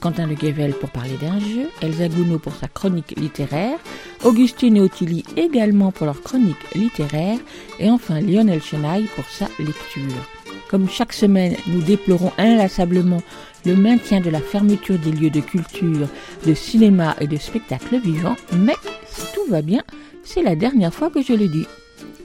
[0.00, 3.78] Quentin Le Guével pour parler d'un jeu, Elsa Gounod pour sa chronique littéraire,
[4.24, 7.38] Augustine et Ottilie également pour leur chronique littéraire,
[7.78, 10.26] et enfin Lionel Chenaille pour sa lecture.
[10.70, 13.22] Comme chaque semaine, nous déplorons inlassablement
[13.66, 16.08] le maintien de la fermeture des lieux de culture,
[16.46, 19.82] de cinéma et de spectacle vivant, mais si tout va bien,
[20.24, 21.66] c'est la dernière fois que je le dis.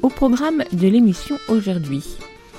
[0.02, 2.04] Au programme de l'émission aujourd'hui.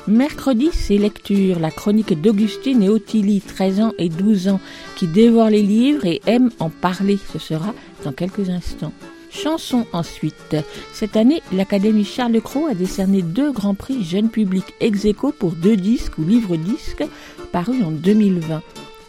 [0.08, 4.60] Mercredi, c'est lecture, la chronique d'Augustine et Ottilie, 13 ans et 12 ans,
[4.94, 7.18] qui dévorent les livres et aiment en parler.
[7.32, 8.92] Ce sera dans quelques instants.
[9.30, 10.56] Chanson ensuite.
[10.92, 15.06] Cette année, l'Académie Charles Cros a décerné deux grands prix jeunes publics ex
[15.40, 17.04] pour deux disques ou livres-disques
[17.50, 18.62] parus en 2020.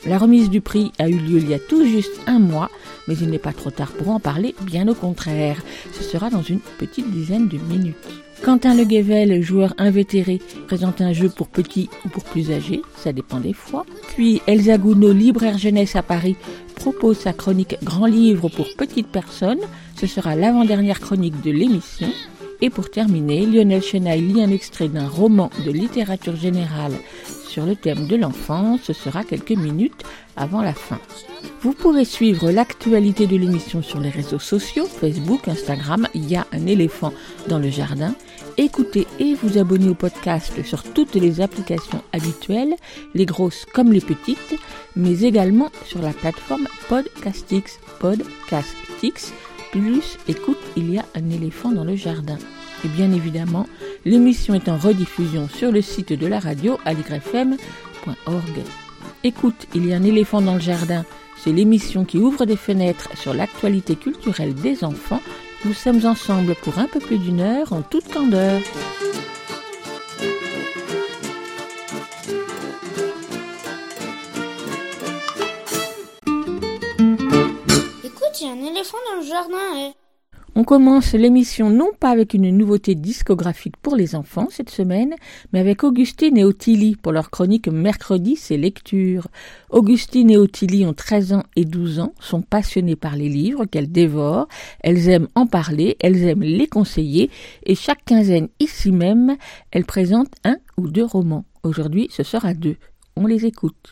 [0.08, 2.72] La remise du prix a eu lieu il y a tout juste un mois,
[3.10, 5.62] mais il n'est pas trop tard pour en parler, bien au contraire.
[5.92, 7.98] Ce sera dans une petite dizaine de minutes.
[8.42, 13.12] Quentin Le Guével, joueur invétéré, présente un jeu pour petits ou pour plus âgés, ça
[13.12, 13.86] dépend des fois.
[14.16, 16.38] Puis Elsa Gounod, libraire jeunesse à Paris,
[16.76, 19.60] propose sa chronique Grand livre pour petites personnes.
[20.00, 22.08] Ce sera l'avant-dernière chronique de l'émission.
[22.62, 26.94] Et pour terminer, Lionel Chenaille lit un extrait d'un roman de littérature générale
[27.48, 28.82] sur le thème de l'enfance.
[28.84, 30.04] Ce sera quelques minutes
[30.36, 31.00] avant la fin.
[31.62, 36.08] Vous pourrez suivre l'actualité de l'émission sur les réseaux sociaux, Facebook, Instagram.
[36.14, 37.14] Il y a un éléphant
[37.48, 38.14] dans le jardin.
[38.58, 42.76] Écoutez et vous abonnez au podcast sur toutes les applications habituelles,
[43.14, 44.56] les grosses comme les petites,
[44.96, 47.80] mais également sur la plateforme Podcastix.
[48.00, 49.32] Podcastix,
[50.28, 52.38] écoute, il y a un éléphant dans le jardin.
[52.86, 53.68] Et bien évidemment,
[54.06, 58.64] l'émission est en rediffusion sur le site de la radio aligrefm.org.
[59.24, 61.06] Écoute, il y a un éléphant dans le jardin.
[61.38, 65.22] C'est l'émission qui ouvre des fenêtres sur l'actualité culturelle des enfants.
[65.66, 68.62] Nous sommes ensemble pour un peu plus d'une heure en toute candeur.
[78.48, 79.58] Un éléphant dans le jardin.
[79.76, 79.94] eh.
[80.56, 85.14] On commence l'émission non pas avec une nouveauté discographique pour les enfants cette semaine,
[85.54, 89.28] mais avec Augustine et Ottilie pour leur chronique Mercredi, c'est lecture.
[89.70, 93.92] Augustine et Ottilie ont 13 ans et 12 ans, sont passionnées par les livres qu'elles
[93.92, 94.48] dévorent,
[94.80, 97.30] elles aiment en parler, elles aiment les conseiller,
[97.64, 99.38] et chaque quinzaine ici même,
[99.70, 101.46] elles présentent un ou deux romans.
[101.62, 102.78] Aujourd'hui, ce sera deux.
[103.16, 103.92] On les écoute.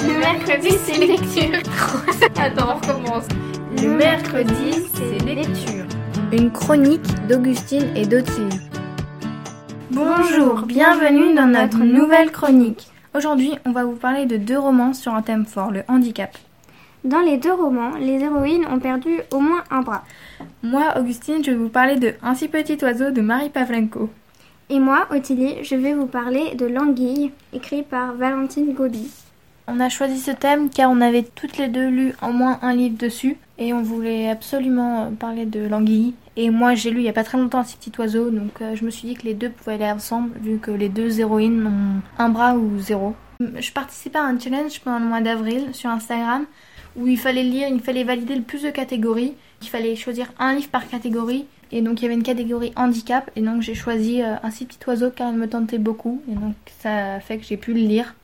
[0.00, 1.58] Le mercredi, c'est lecture.
[2.40, 3.26] Attends, on recommence.
[3.76, 5.84] Le mercredi, c'est lecture.
[6.32, 8.60] Une chronique d'Augustine et d'Ottilie.
[9.90, 12.88] Bonjour, bienvenue dans notre nouvelle chronique.
[13.14, 16.36] Aujourd'hui, on va vous parler de deux romans sur un thème fort, le handicap.
[17.04, 20.04] Dans les deux romans, les héroïnes ont perdu au moins un bras.
[20.62, 24.10] Moi, Augustine, je vais vous parler de Un si petit oiseau de Marie Pavlenko.
[24.70, 29.10] Et moi, Ottilie, je vais vous parler de L'Anguille, écrit par Valentine Gobi.
[29.70, 32.74] On a choisi ce thème car on avait toutes les deux lu au moins un
[32.74, 36.14] livre dessus et on voulait absolument parler de l'anguille.
[36.36, 38.62] Et moi j'ai lu il y a pas très longtemps Un si petit oiseau donc
[38.62, 41.20] euh, je me suis dit que les deux pouvaient aller ensemble vu que les deux
[41.20, 43.14] héroïnes ont un bras ou zéro.
[43.40, 46.46] Je participais à un challenge pendant le mois d'avril sur Instagram
[46.96, 50.54] où il fallait lire, il fallait valider le plus de catégories, il fallait choisir un
[50.54, 54.22] livre par catégorie et donc il y avait une catégorie handicap et donc j'ai choisi
[54.22, 57.44] euh, Un si petit oiseau car il me tentait beaucoup et donc ça fait que
[57.44, 58.14] j'ai pu le lire.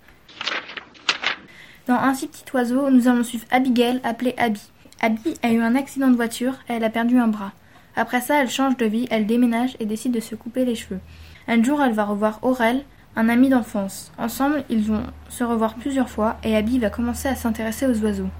[1.86, 4.62] Dans Un si petit oiseau, nous allons suivre Abigail, appelée Abby.
[5.02, 7.52] Abby a eu un accident de voiture et elle a perdu un bras.
[7.94, 11.00] Après ça, elle change de vie, elle déménage et décide de se couper les cheveux.
[11.46, 12.84] Un jour, elle va revoir Aurel,
[13.16, 14.12] un ami d'enfance.
[14.16, 18.30] Ensemble, ils vont se revoir plusieurs fois et Abby va commencer à s'intéresser aux oiseaux.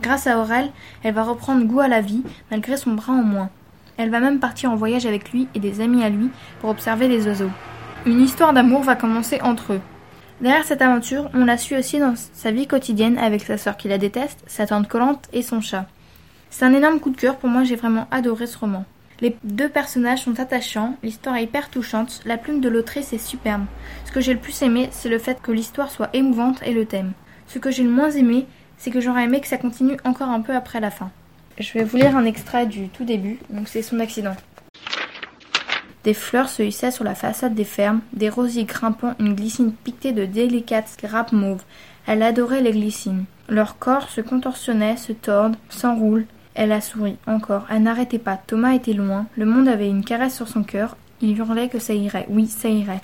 [0.00, 0.72] Grâce à Aurel,
[1.04, 3.50] elle va reprendre goût à la vie malgré son bras en moins.
[3.96, 6.30] Elle va même partir en voyage avec lui et des amis à lui
[6.60, 7.50] pour observer les oiseaux.
[8.06, 9.80] Une histoire d'amour va commencer entre eux.
[10.42, 13.86] Derrière cette aventure, on la suit aussi dans sa vie quotidienne avec sa sœur qui
[13.86, 15.86] la déteste, sa tante collante et son chat.
[16.50, 18.84] C'est un énorme coup de cœur pour moi, j'ai vraiment adoré ce roman.
[19.20, 23.66] Les deux personnages sont attachants, l'histoire est hyper touchante, la plume de l'autrice est superbe.
[24.04, 26.86] Ce que j'ai le plus aimé, c'est le fait que l'histoire soit émouvante et le
[26.86, 27.12] thème.
[27.46, 28.48] Ce que j'ai le moins aimé,
[28.78, 31.12] c'est que j'aurais aimé que ça continue encore un peu après la fin.
[31.60, 34.34] Je vais vous lire un extrait du tout début, donc c'est son accident.
[36.04, 40.12] Des fleurs se hissaient sur la façade des fermes, des rosiers grimpant une glycine piquetée
[40.12, 41.62] de délicates grappes mauves.
[42.06, 43.24] Elle adorait les glycines.
[43.48, 46.26] Leur corps se contorsionnait, se tordent, s'enroulent.
[46.54, 47.66] Elle a souri, encore.
[47.70, 48.36] Elle n'arrêtait pas.
[48.36, 49.26] Thomas était loin.
[49.36, 50.96] Le monde avait une caresse sur son cœur.
[51.20, 52.26] Il hurlait que ça irait.
[52.28, 53.00] Oui, ça irait.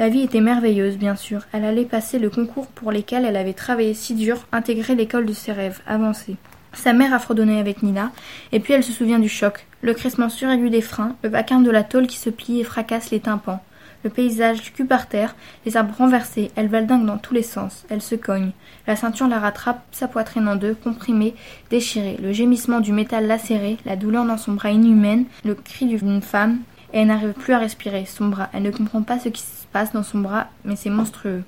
[0.00, 1.42] La vie était merveilleuse, bien sûr.
[1.52, 5.32] Elle allait passer le concours pour lesquels elle avait travaillé si dur, intégrer l'école de
[5.32, 6.36] ses rêves, avancer.
[6.74, 8.10] Sa mère a fredonné avec Nina,
[8.52, 11.70] et puis elle se souvient du choc, le crissement suraigu des freins, le vacarme de
[11.70, 13.62] la tôle qui se plie et fracasse les tympans,
[14.02, 15.34] le paysage du cul par terre,
[15.64, 18.50] les arbres renversés, elle valdingue dans tous les sens, elle se cogne,
[18.86, 21.34] la ceinture la rattrape, sa poitrine en deux, comprimée,
[21.70, 26.22] déchirée, le gémissement du métal lacéré, la douleur dans son bras inhumaine, le cri d'une
[26.22, 26.58] femme,
[26.92, 29.66] et elle n'arrive plus à respirer, son bras, elle ne comprend pas ce qui se
[29.72, 31.42] passe dans son bras, mais c'est monstrueux.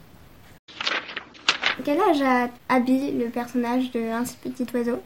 [1.85, 5.03] Quel âge a Abby, le personnage de Un petit oiseau?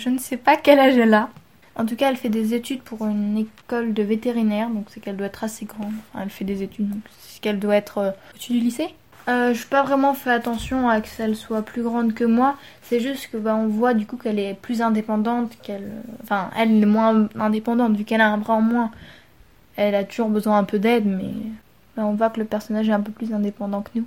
[0.00, 1.28] Je ne sais pas quel âge elle a.
[1.76, 5.16] En tout cas, elle fait des études pour une école de vétérinaire, donc c'est qu'elle
[5.18, 5.92] doit être assez grande.
[6.18, 8.88] Elle fait des études, donc c'est qu'elle doit être euh, au-dessus du lycée.
[9.28, 12.56] Euh, je n'ai pas vraiment fait attention à que soit plus grande que moi.
[12.80, 15.92] C'est juste que bah, on voit du coup qu'elle est plus indépendante, qu'elle,
[16.22, 18.90] enfin, elle est moins indépendante vu qu'elle a un bras en moins.
[19.76, 21.34] Elle a toujours besoin un peu d'aide, mais
[21.94, 24.06] bah, on voit que le personnage est un peu plus indépendant que nous.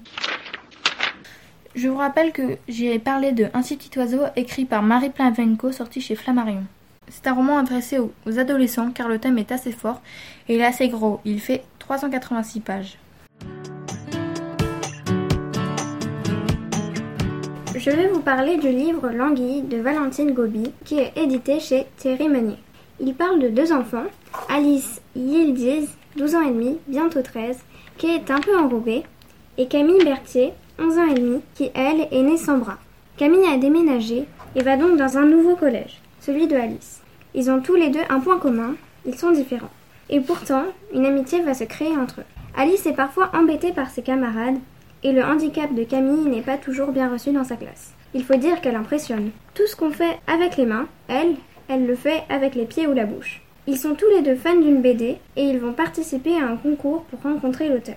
[1.76, 5.72] Je vous rappelle que j'ai parlé de Un si petit oiseau écrit par Marie Plavenko
[5.72, 6.66] sorti chez Flammarion.
[7.08, 10.00] C'est un roman adressé aux, aux adolescents car le thème est assez fort
[10.48, 11.20] et il est assez gros.
[11.26, 13.00] Il fait 386 pages.
[17.76, 22.30] Je vais vous parler du livre L'Anguille de Valentine Gobi qui est édité chez Thierry
[22.30, 22.60] Meunier.
[23.00, 24.06] Il parle de deux enfants,
[24.48, 27.58] Alice Yildiz, 12 ans et demi, bientôt 13,
[27.98, 29.02] qui est un peu enrobée,
[29.58, 32.78] et Camille Berthier, 11 ans et demi, qui elle est née sans bras.
[33.18, 34.26] Camille a déménagé
[34.56, 37.02] et va donc dans un nouveau collège, celui de Alice.
[37.36, 38.76] Ils ont tous les deux un point commun,
[39.06, 39.70] ils sont différents.
[40.10, 42.26] Et pourtant, une amitié va se créer entre eux.
[42.56, 44.58] Alice est parfois embêtée par ses camarades,
[45.04, 47.94] et le handicap de Camille n'est pas toujours bien reçu dans sa classe.
[48.14, 49.32] Il faut dire qu'elle impressionne.
[49.54, 51.36] Tout ce qu'on fait avec les mains, elle,
[51.68, 53.42] elle le fait avec les pieds ou la bouche.
[53.68, 57.04] Ils sont tous les deux fans d'une BD et ils vont participer à un concours
[57.04, 57.96] pour rencontrer l'auteur.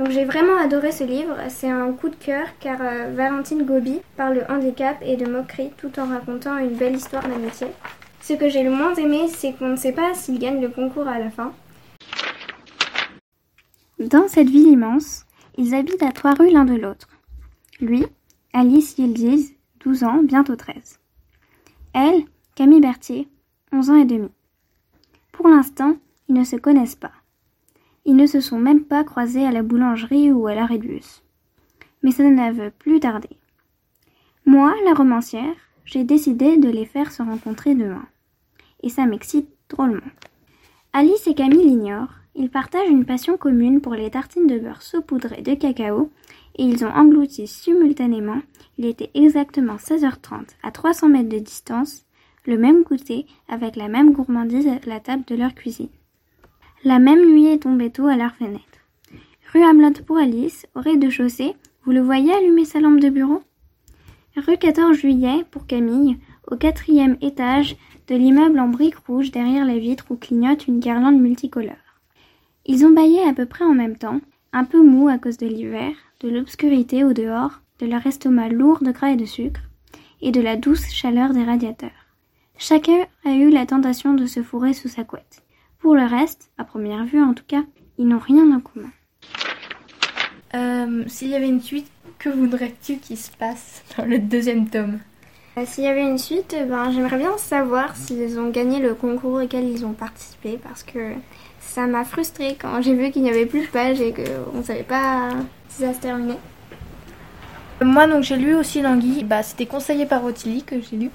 [0.00, 4.00] Donc j'ai vraiment adoré ce livre, c'est un coup de cœur car euh, Valentine Gobi
[4.16, 7.66] parle de handicap et de moquerie tout en racontant une belle histoire d'amitié.
[8.22, 11.06] Ce que j'ai le moins aimé, c'est qu'on ne sait pas s'il gagne le concours
[11.06, 11.52] à la fin.
[13.98, 15.26] Dans cette ville immense,
[15.58, 17.10] ils habitent à trois rues l'un de l'autre.
[17.78, 18.06] Lui,
[18.54, 20.98] Alice Yildiz, 12 ans, bientôt 13.
[21.92, 22.22] Elle,
[22.54, 23.28] Camille Berthier,
[23.70, 24.30] 11 ans et demi.
[25.30, 25.96] Pour l'instant,
[26.30, 27.12] ils ne se connaissent pas.
[28.10, 31.22] Ils ne se sont même pas croisés à la boulangerie ou à l'arrêt de bus.
[32.02, 33.30] Mais ça ne veut plus tarder.
[34.44, 35.54] Moi, la romancière,
[35.84, 38.04] j'ai décidé de les faire se rencontrer demain.
[38.82, 40.10] Et ça m'excite drôlement.
[40.92, 45.42] Alice et Camille l'ignorent, ils partagent une passion commune pour les tartines de beurre saupoudrées
[45.42, 46.10] de cacao
[46.56, 48.42] et ils ont englouti simultanément,
[48.76, 52.06] il était exactement 16h30 à 300 mètres de distance,
[52.44, 55.90] le même goûter avec la même gourmandise à la table de leur cuisine.
[56.82, 58.64] La même nuit est tombée tôt à leur fenêtre.
[59.52, 63.42] Rue Hamelot pour Alice, au rez-de-chaussée, vous le voyez allumer sa lampe de bureau?
[64.34, 66.16] Rue 14 juillet pour Camille,
[66.50, 67.76] au quatrième étage
[68.08, 71.74] de l'immeuble en briques rouges derrière les vitres où clignote une guirlande multicolore.
[72.64, 74.22] Ils ont baillé à peu près en même temps,
[74.54, 78.82] un peu mou à cause de l'hiver, de l'obscurité au dehors, de leur estomac lourd
[78.82, 79.60] de gras et de sucre,
[80.22, 81.90] et de la douce chaleur des radiateurs.
[82.56, 85.42] Chacun a eu la tentation de se fourrer sous sa couette.
[85.80, 87.62] Pour le reste, à première vue en tout cas,
[87.98, 88.90] ils n'ont rien en commun.
[90.54, 94.98] Euh, S'il y avait une suite, que voudrais-tu qu'il se passe dans le deuxième tome?
[95.56, 99.42] Euh, S'il y avait une suite, ben, j'aimerais bien savoir s'ils ont gagné le concours
[99.42, 101.12] auquel ils ont participé parce que
[101.60, 104.62] ça m'a frustrée quand j'ai vu qu'il n'y avait plus de pages et qu'on ne
[104.62, 105.30] savait pas
[105.68, 106.38] si ça se terminait.
[107.82, 109.24] Moi, donc, j'ai lu aussi Languille.
[109.24, 111.10] Bah, c'était conseillé par Ottilie que j'ai lu.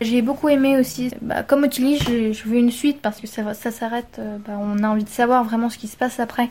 [0.00, 1.10] J'ai beaucoup aimé aussi.
[1.22, 4.16] Bah, comme Ottilie, je, je veux une suite parce que ça, ça s'arrête.
[4.18, 6.50] euh, bah, on a envie de savoir vraiment ce qui se passe après.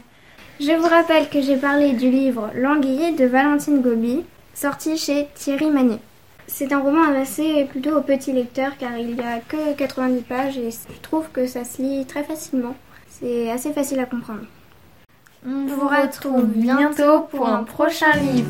[0.59, 4.23] Je vous rappelle que j'ai parlé du livre L'Anguille de Valentine Gobi,
[4.53, 5.99] sorti chez Thierry Magnier.
[6.47, 10.57] C'est un roman adressé plutôt aux petits lecteurs car il n'y a que 90 pages
[10.57, 12.75] et je trouve que ça se lit très facilement.
[13.09, 14.41] C'est assez facile à comprendre.
[15.45, 18.49] On vous retrouve bientôt pour un prochain livre.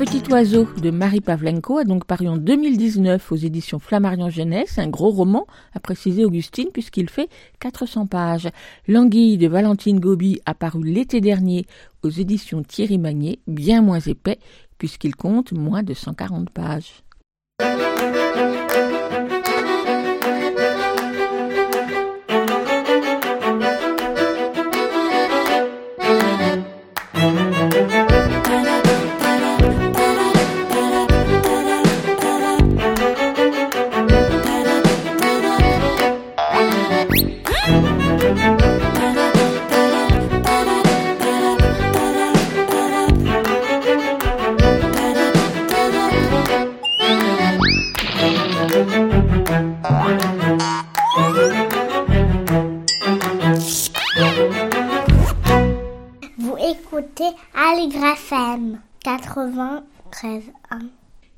[0.00, 4.88] Petit oiseau de Marie Pavlenko a donc paru en 2019 aux éditions Flammarion Jeunesse, un
[4.88, 7.28] gros roman, a précisé Augustine, puisqu'il fait
[7.58, 8.48] 400 pages.
[8.88, 11.66] L'anguille de Valentine Gobi a paru l'été dernier
[12.02, 14.38] aux éditions Thierry Magnier, bien moins épais,
[14.78, 17.02] puisqu'il compte moins de 140 pages.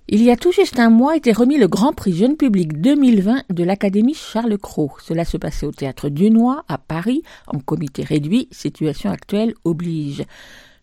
[0.08, 3.44] Il y a tout juste un mois était remis le Grand Prix Jeune Public 2020
[3.50, 4.90] de l'Académie Charles Cros.
[5.00, 10.24] Cela se passait au Théâtre Dunois, à Paris, en comité réduit, situation actuelle oblige.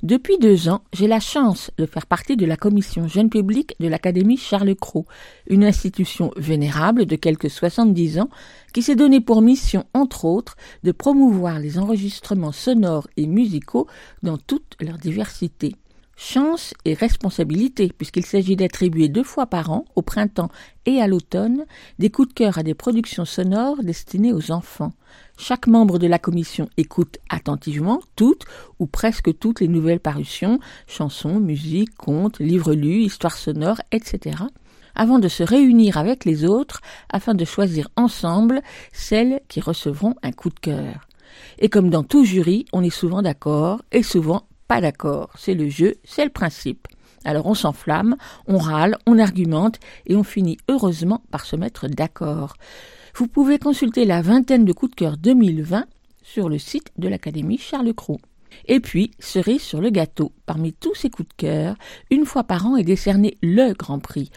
[0.04, 3.90] Depuis deux ans, j'ai la chance de faire partie de la commission jeune public de
[3.90, 5.06] l'Académie Charles Cros,
[5.48, 8.30] une institution vénérable de quelques 70 ans
[8.74, 13.88] qui s'est donnée pour mission, entre autres, de promouvoir les enregistrements sonores et musicaux
[14.24, 15.76] dans toute leur diversité.
[16.22, 20.50] Chance et responsabilité, puisqu'il s'agit d'attribuer deux fois par an, au printemps
[20.86, 21.64] et à l'automne,
[21.98, 24.92] des coups de cœur à des productions sonores destinées aux enfants.
[25.38, 28.44] Chaque membre de la commission écoute attentivement toutes
[28.80, 34.44] ou presque toutes les nouvelles parutions, chansons, musiques, contes, livres lus, histoires sonores, etc.,
[34.96, 38.62] avant de se réunir avec les autres afin de choisir ensemble
[38.92, 41.08] celles qui recevront un coup de cœur.
[41.60, 45.32] Et comme dans tout jury, on est souvent d'accord et souvent pas d'accord.
[45.36, 46.88] C'est le jeu, c'est le principe.
[47.26, 48.16] Alors on s'enflamme,
[48.48, 52.56] on râle, on argumente et on finit heureusement par se mettre d'accord.
[53.16, 55.86] Vous pouvez consulter la vingtaine de coups de cœur 2020
[56.22, 58.22] sur le site de l'Académie Charles Cros.
[58.68, 61.76] Et puis, cerise sur le gâteau, parmi tous ces coups de cœur,
[62.12, 64.30] une fois par an est décerné le Grand Prix.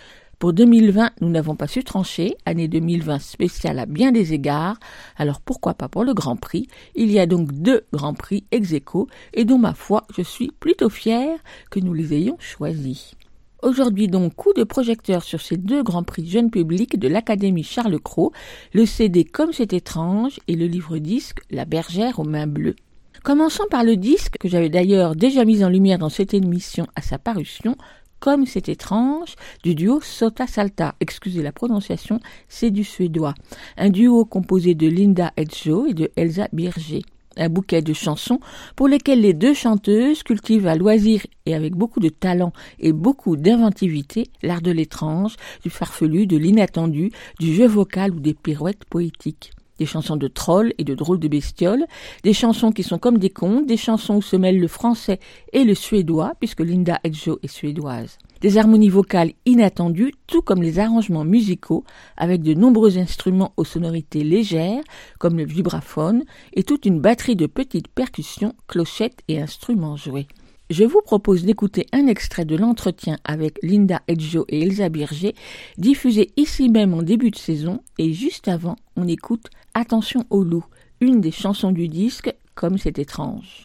[0.42, 4.76] Pour 2020, nous n'avons pas su trancher, année 2020 spéciale à bien des égards,
[5.16, 6.66] alors pourquoi pas pour le Grand Prix?
[6.96, 10.50] Il y a donc deux Grands Prix ex aequo, et dont ma foi, je suis
[10.58, 11.38] plutôt fière
[11.70, 13.14] que nous les ayons choisis.
[13.62, 18.00] Aujourd'hui donc, coup de projecteur sur ces deux grands prix jeunes publics de l'Académie Charles
[18.00, 18.32] Cros,
[18.72, 22.74] le CD Comme c'est étrange et le livre disque La bergère aux mains bleues.
[23.22, 27.02] Commençons par le disque que j'avais d'ailleurs déjà mis en lumière dans cette émission à
[27.02, 27.76] sa parution,
[28.22, 30.94] comme c'est étrange, du duo Sota Salta.
[31.00, 33.34] Excusez la prononciation, c'est du suédois.
[33.76, 37.02] Un duo composé de Linda Edjo et de Elsa Birger
[37.38, 38.40] un bouquet de chansons
[38.76, 43.38] pour lesquelles les deux chanteuses cultivent à loisir et avec beaucoup de talent et beaucoup
[43.38, 47.10] d'inventivité l'art de l'étrange, du farfelu, de l'inattendu,
[47.40, 49.52] du jeu vocal ou des pirouettes poétiques
[49.82, 51.86] des chansons de trolls et de drôles de bestioles,
[52.22, 55.18] des chansons qui sont comme des contes, des chansons où se mêlent le français
[55.52, 58.16] et le suédois, puisque Linda Edjo est suédoise.
[58.42, 61.82] Des harmonies vocales inattendues, tout comme les arrangements musicaux,
[62.16, 64.84] avec de nombreux instruments aux sonorités légères,
[65.18, 66.22] comme le vibraphone,
[66.52, 70.28] et toute une batterie de petites percussions, clochettes et instruments joués.
[70.72, 75.34] Je vous propose d'écouter un extrait de l'entretien avec Linda Edjo et Elsa Birger,
[75.76, 80.64] diffusé ici même en début de saison, et juste avant, on écoute Attention au loup,
[81.02, 83.64] une des chansons du disque, comme c'est étrange.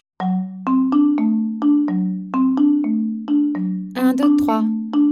[3.96, 4.64] 1, 2, 3,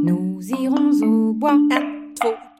[0.05, 1.55] nous irons au bois.
[1.55, 1.75] 1, 2,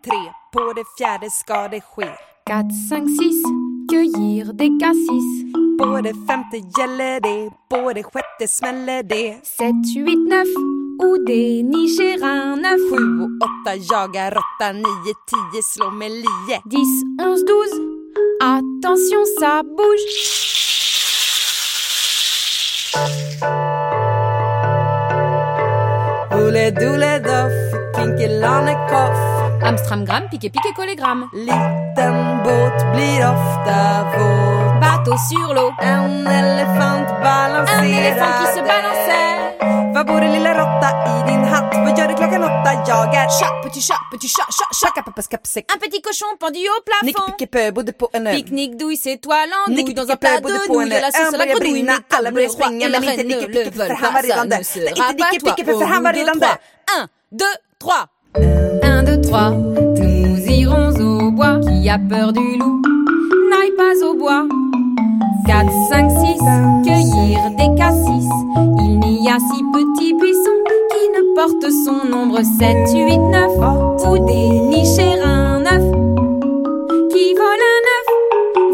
[0.02, 2.09] 3, på det fjärde ska det ske.
[2.49, 3.43] 4, 5, 6,
[3.90, 5.65] cueillir des cassis.
[5.78, 9.37] På det femte gäller det, på det sjätte smäller det.
[9.59, 12.80] 7, 8, 9, ou dénicher un œuf.
[12.90, 13.30] 7 och
[13.66, 14.83] 8 jagar råtta, 9,
[15.52, 16.61] 10 slå med lie.
[16.71, 16.78] 10,
[17.23, 17.97] 11, 12,
[18.42, 20.16] attention ça bouge.
[26.33, 27.56] Olle dole doff,
[27.97, 29.18] kinkelannekoff.
[29.68, 31.28] Amstramgram, piqué piqué collégramme.
[31.35, 34.65] Liten båt blir ofta våt.
[35.07, 35.71] Bateau sur l'eau.
[35.83, 39.95] En elefant Un balanserar éléphant qui se balançait.
[39.95, 41.75] Var bor det lilla råtta i din hatt?
[41.85, 42.71] Vad gör du klockan åtta?
[42.89, 44.95] Jag är Chat, petit chat, petit chat, chat, chat.
[44.95, 45.65] Chakapappas kappsäck.
[45.75, 47.33] Un petit cochon pendu au Nick plafond.
[47.39, 48.33] Pickepö bodde på en ö.
[48.33, 51.39] Pique-nique douille, c'est toi l'andouille Nick dans un plat de nouilles, de la sauce à
[51.39, 51.83] la grenouille.
[51.83, 54.65] Mais alla roi springa, men inte Nick le veulent för han var redan död.
[54.77, 55.51] ne Nej, inte pas Nick toi.
[55.51, 56.57] Pickepö, för han var bout de redan trois.
[57.31, 57.57] död.
[57.61, 57.91] 1, 2,
[58.35, 58.43] 3.
[58.83, 59.31] 1, 2,
[59.97, 60.27] 3.
[60.27, 61.61] Nous irons au bois.
[61.67, 62.96] Qui a peur du loup
[63.77, 64.47] Pas au bois.
[65.47, 66.17] 4, 5, 6.
[66.85, 68.29] Cueillir des cassis.
[68.81, 74.19] Il n'y a si petits buissons qui ne porte son nombre 7, 8, 9 Ou
[74.27, 75.83] dénicher un œuf
[77.11, 78.09] Qui vole un œuf,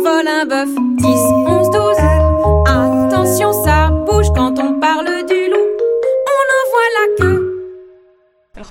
[0.05, 1.02] vole un bœuf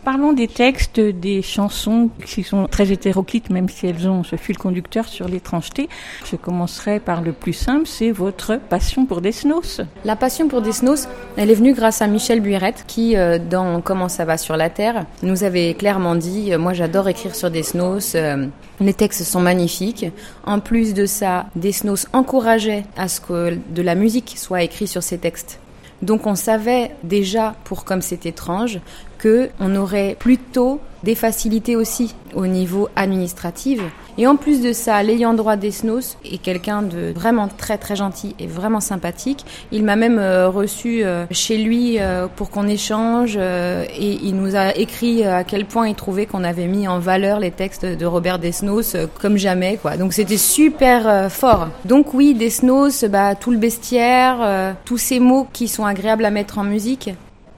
[0.03, 4.57] parlons des textes des chansons qui sont très hétéroclites, même si elles ont ce fil
[4.57, 5.89] conducteur sur l'étrangeté.
[6.29, 9.81] Je commencerai par le plus simple, c'est votre passion pour Desnos.
[10.05, 14.09] La passion pour Desnos, elle est venue grâce à Michel Buirette qui, euh, dans Comment
[14.09, 18.15] ça va sur la Terre, nous avait clairement dit, euh, moi j'adore écrire sur Desnos,
[18.15, 18.47] euh,
[18.79, 20.05] les textes sont magnifiques.
[20.45, 25.03] En plus de ça, Desnos encourageait à ce que de la musique soit écrite sur
[25.03, 25.59] ces textes.
[26.01, 28.79] Donc on savait déjà, pour comme c'est étrange,
[29.21, 33.79] que on aurait plutôt des facilités aussi au niveau administratif.
[34.17, 38.35] Et en plus de ça, l'ayant droit d'Esnos est quelqu'un de vraiment très très gentil
[38.39, 39.45] et vraiment sympathique.
[39.71, 44.55] Il m'a même euh, reçu euh, chez lui euh, pour qu'on échange et il nous
[44.55, 48.05] a écrit à quel point il trouvait qu'on avait mis en valeur les textes de
[48.05, 49.97] Robert Desnos comme jamais quoi.
[49.97, 51.69] Donc c'était super fort.
[51.85, 56.57] Donc oui, Desnos, bah, tout le bestiaire, tous ces mots qui sont agréables à mettre
[56.57, 57.11] en musique.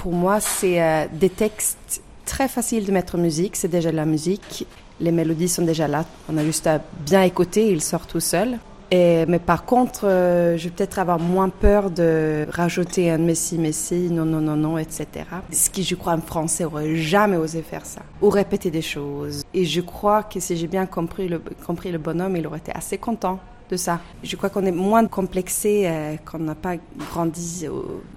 [0.04, 3.56] Pour moi, c'est euh, des textes très faciles de mettre en musique.
[3.56, 4.68] C'est déjà la musique.
[5.00, 6.04] Les mélodies sont déjà là.
[6.30, 7.72] On a juste à bien écouter.
[7.72, 8.58] Ils sortent tout seuls.
[8.92, 14.10] Mais par contre, euh, je vais peut-être avoir moins peur de rajouter un messi, messi,
[14.12, 15.08] non, non, non, non, etc.
[15.54, 18.02] Ce qui, je crois, un Français aurait jamais osé faire ça.
[18.22, 19.46] Ou répéter des choses.
[19.54, 23.40] Et je crois que si j'ai bien compris le, bonhomme, il aurait été assez content
[23.70, 24.02] de ça.
[24.22, 26.76] Je crois qu'on est moins complexé euh, qu'on n'a pas
[27.10, 27.68] grandi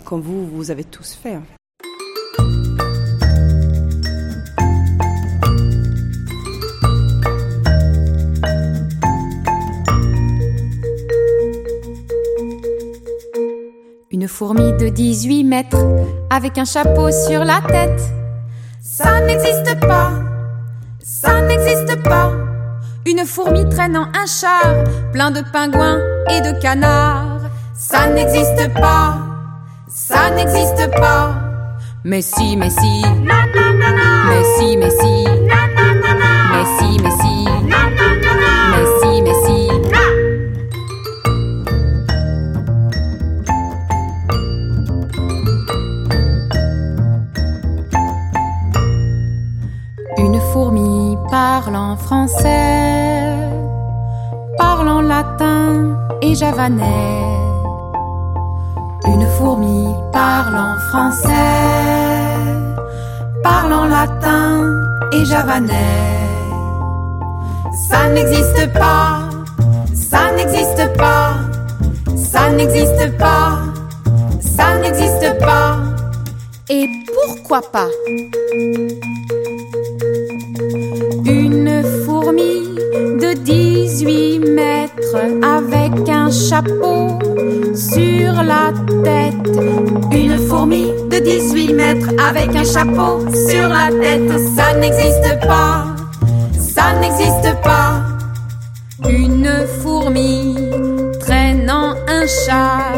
[0.05, 1.37] comme vous, vous avez tous fait.
[1.37, 1.56] en fait.
[14.17, 15.77] Une fourmi de 18 mètres
[16.31, 18.01] avec un chapeau sur la tête.
[18.81, 20.11] Ça n'existe pas,
[21.03, 22.33] ça n'existe pas.
[23.05, 26.01] Une fourmi traînant un char plein de pingouins
[26.31, 27.43] et de canards.
[27.75, 29.19] Ça n'existe pas,
[29.87, 31.35] ça n'existe pas.
[32.03, 35.27] Mais si, mais si, mais si, mais si,
[36.53, 37.56] mais si, mais si,
[51.61, 53.49] parle en français,
[54.59, 57.23] parle en latin et javanais.
[59.07, 61.33] Une fourmi parle en français,
[63.43, 64.49] parle en latin
[65.15, 66.19] et javanais.
[67.89, 69.21] Ça n'existe pas,
[69.95, 71.37] ça n'existe pas,
[72.33, 73.49] ça n'existe pas,
[74.41, 75.79] ça n'existe pas.
[76.69, 77.89] Et pourquoi pas?
[81.77, 82.75] Une fourmi
[83.21, 87.19] de 18 mètres avec un chapeau
[87.75, 88.73] sur la
[89.05, 89.59] tête.
[90.11, 94.39] Une fourmi de 18 mètres avec un chapeau sur la tête.
[94.57, 95.85] Ça n'existe pas,
[96.59, 98.01] ça n'existe pas.
[99.07, 99.51] Une
[99.83, 100.57] fourmi
[101.21, 102.93] traînant un char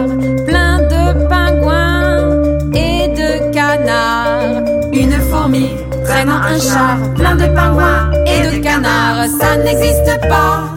[0.46, 2.42] plein de pingouins
[2.74, 4.62] et de canards.
[4.92, 5.70] Une fourmi
[6.04, 9.28] traînant un char plein de pingouins et de canards.
[9.40, 10.68] Ça n'existe pas,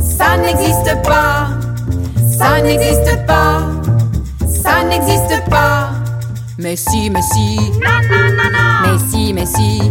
[0.00, 1.48] ça n'existe pas,
[2.38, 3.62] ça n'existe pas,
[4.62, 5.90] ça n'existe pas.
[6.58, 7.58] Mais si, mais si,
[8.84, 9.82] mais si, mais si,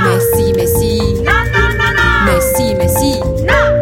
[0.00, 1.24] mais si, mais si,
[2.24, 3.77] mais si, mais si.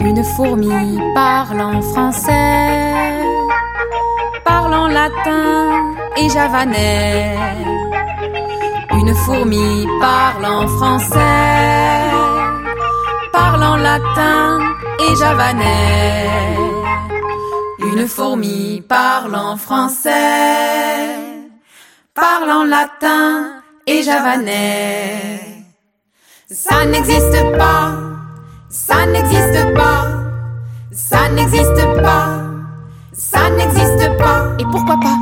[0.00, 3.20] Une fourmi parle en français,
[4.44, 7.36] parle en latin et javanais.
[8.92, 12.10] Une fourmi parle en français,
[13.32, 14.58] parle en latin
[15.00, 16.28] et javanais.
[17.78, 20.12] Une fourmi parle en français,
[22.14, 25.40] parle en latin et javanais.
[26.50, 27.92] Ça n'existe pas,
[28.68, 30.08] ça n'existe pas,
[30.90, 32.42] ça n'existe pas,
[33.12, 34.56] ça n'existe pas.
[34.58, 35.16] Et pourquoi pas?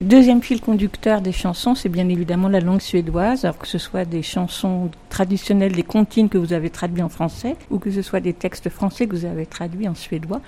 [0.00, 4.04] Deuxième fil conducteur des chansons, c'est bien évidemment la langue suédoise, alors que ce soit
[4.04, 8.20] des chansons traditionnels, des comptines que vous avez traduits en français, ou que ce soit
[8.20, 10.40] des textes français que vous avez traduits en suédois.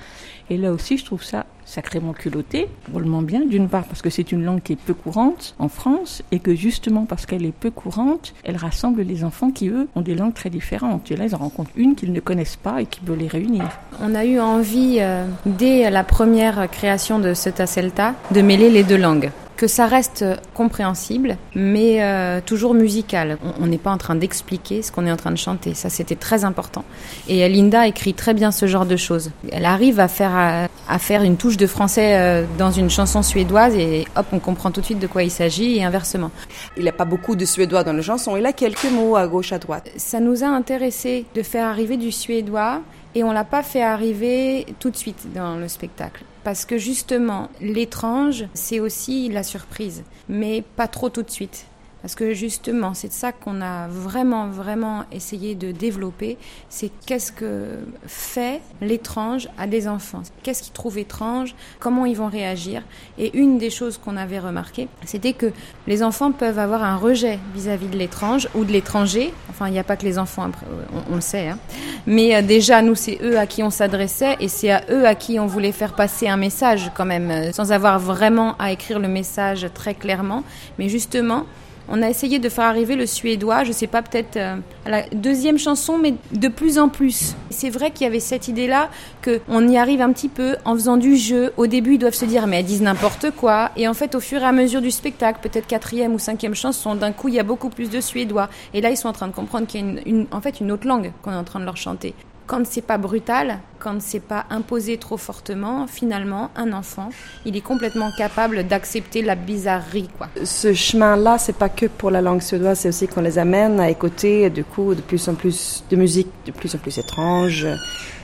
[0.49, 4.33] Et là aussi, je trouve ça sacrément culotté, drôlement bien, d'une part parce que c'est
[4.33, 7.71] une langue qui est peu courante en France, et que justement parce qu'elle est peu
[7.71, 11.11] courante, elle rassemble les enfants qui, eux, ont des langues très différentes.
[11.11, 13.69] Et là, ils en rencontrent une qu'ils ne connaissent pas et qui veut les réunir.
[14.03, 18.83] On a eu envie, euh, dès la première création de ce Tasselta, de mêler les
[18.83, 19.31] deux langues
[19.61, 23.37] que ça reste compréhensible, mais euh, toujours musical.
[23.61, 25.75] On n'est pas en train d'expliquer ce qu'on est en train de chanter.
[25.75, 26.83] Ça, c'était très important.
[27.29, 29.33] Et Linda écrit très bien ce genre de choses.
[29.53, 33.23] Elle arrive à faire, à, à faire une touche de français euh, dans une chanson
[33.23, 36.31] suédoise et hop, on comprend tout de suite de quoi il s'agit et inversement.
[36.79, 38.39] Il n'y a pas beaucoup de suédois dans la chanson.
[38.39, 39.91] Il a quelques mots à gauche, à droite.
[39.99, 42.81] Ça nous a intéressé de faire arriver du suédois
[43.15, 46.25] et on l'a pas fait arriver tout de suite dans le spectacle.
[46.45, 51.67] Parce que justement, l'étrange, c'est aussi la surprise, mais pas trop tout de suite.
[52.03, 56.39] Parce que justement, c'est ça qu'on a vraiment, vraiment essayé de développer.
[56.69, 62.29] C'est qu'est-ce que fait l'étrange à des enfants Qu'est-ce qu'ils trouvent étrange Comment ils vont
[62.29, 62.83] réagir
[63.19, 65.53] Et une des choses qu'on avait remarqué, c'était que
[65.87, 69.33] les enfants peuvent avoir un rejet vis-à-vis de l'étrange ou de l'étranger.
[69.51, 70.51] Enfin, il n'y a pas que les enfants,
[70.93, 71.49] on, on le sait.
[71.49, 71.59] Hein.
[72.07, 75.15] Mais euh, déjà, nous, c'est eux à qui on s'adressait et c'est à eux à
[75.15, 78.99] qui on voulait faire passer un message quand même, euh, sans avoir vraiment à écrire
[78.99, 80.45] le message très clairement.
[80.79, 81.45] Mais justement,
[81.91, 85.03] on a essayé de faire arriver le suédois, je sais pas, peut-être euh, à la
[85.13, 87.35] deuxième chanson, mais de plus en plus.
[87.51, 88.91] C'est vrai qu'il y avait cette idée-là
[89.25, 91.53] qu'on y arrive un petit peu en faisant du jeu.
[91.57, 93.71] Au début, ils doivent se dire, mais elles disent n'importe quoi.
[93.77, 96.95] Et en fait, au fur et à mesure du spectacle, peut-être quatrième ou cinquième chanson,
[96.95, 98.49] d'un coup, il y a beaucoup plus de suédois.
[98.73, 100.71] Et là, ils sont en train de comprendre qu'il y a une, en fait une
[100.71, 102.15] autre langue qu'on est en train de leur chanter.
[102.51, 107.11] Quand c'est pas brutal, quand c'est pas imposé trop fortement, finalement, un enfant,
[107.47, 110.27] il est complètement capable d'accepter la bizarrerie, quoi.
[110.43, 113.89] Ce chemin-là, c'est pas que pour la langue suédoise, c'est aussi qu'on les amène à
[113.89, 117.69] écouter, du coup, de plus en plus de musique de plus en plus étrange,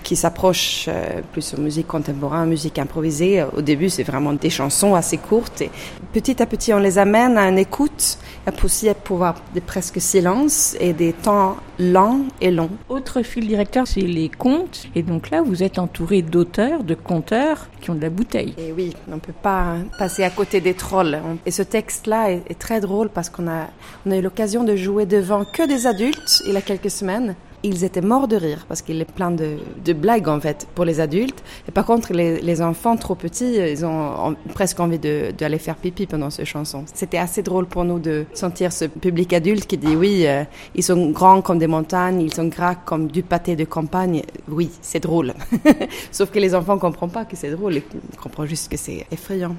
[0.06, 3.44] qui s'approche euh, plus aux musique contemporaine, musique improvisée.
[3.56, 5.62] Au début, c'est vraiment des chansons assez courtes.
[5.62, 5.70] Et
[6.12, 8.16] petit à petit, on les amène à une écoute,
[8.46, 12.70] à aussi pouvoir des presque silence et des temps lents et longs.
[12.88, 14.86] Autre fil directeur, c'est les contes.
[14.94, 18.54] Et donc là, vous êtes entouré d'auteurs, de conteurs qui ont de la bouteille.
[18.58, 21.20] Et oui, on ne peut pas passer à côté des trolls.
[21.46, 23.66] Et ce texte-là est, est, très drôle parce qu'on a,
[24.06, 27.34] on a eu l'occasion de jouer devant que des adultes il y a quelques semaines
[27.62, 29.58] ils étaient morts de rire parce qu'il est plein de,
[29.92, 31.42] blagues en fait pour les adultes.
[31.68, 36.30] Et par contre, les, enfants trop petits, ils ont presque envie d'aller faire pipi pendant
[36.30, 36.84] ces chansons.
[36.92, 40.82] C'était assez drôle pour nous de sentir ce public adulte qui dit oui, euh, ils
[40.82, 44.22] sont grands comme des montagnes, ils sont gras comme du pâté de campagne.
[44.48, 45.34] Oui, c'est drôle.
[46.12, 49.06] Sauf que les enfants ne comprennent pas que c'est drôle, ils comprennent juste que c'est
[49.10, 49.54] effrayant.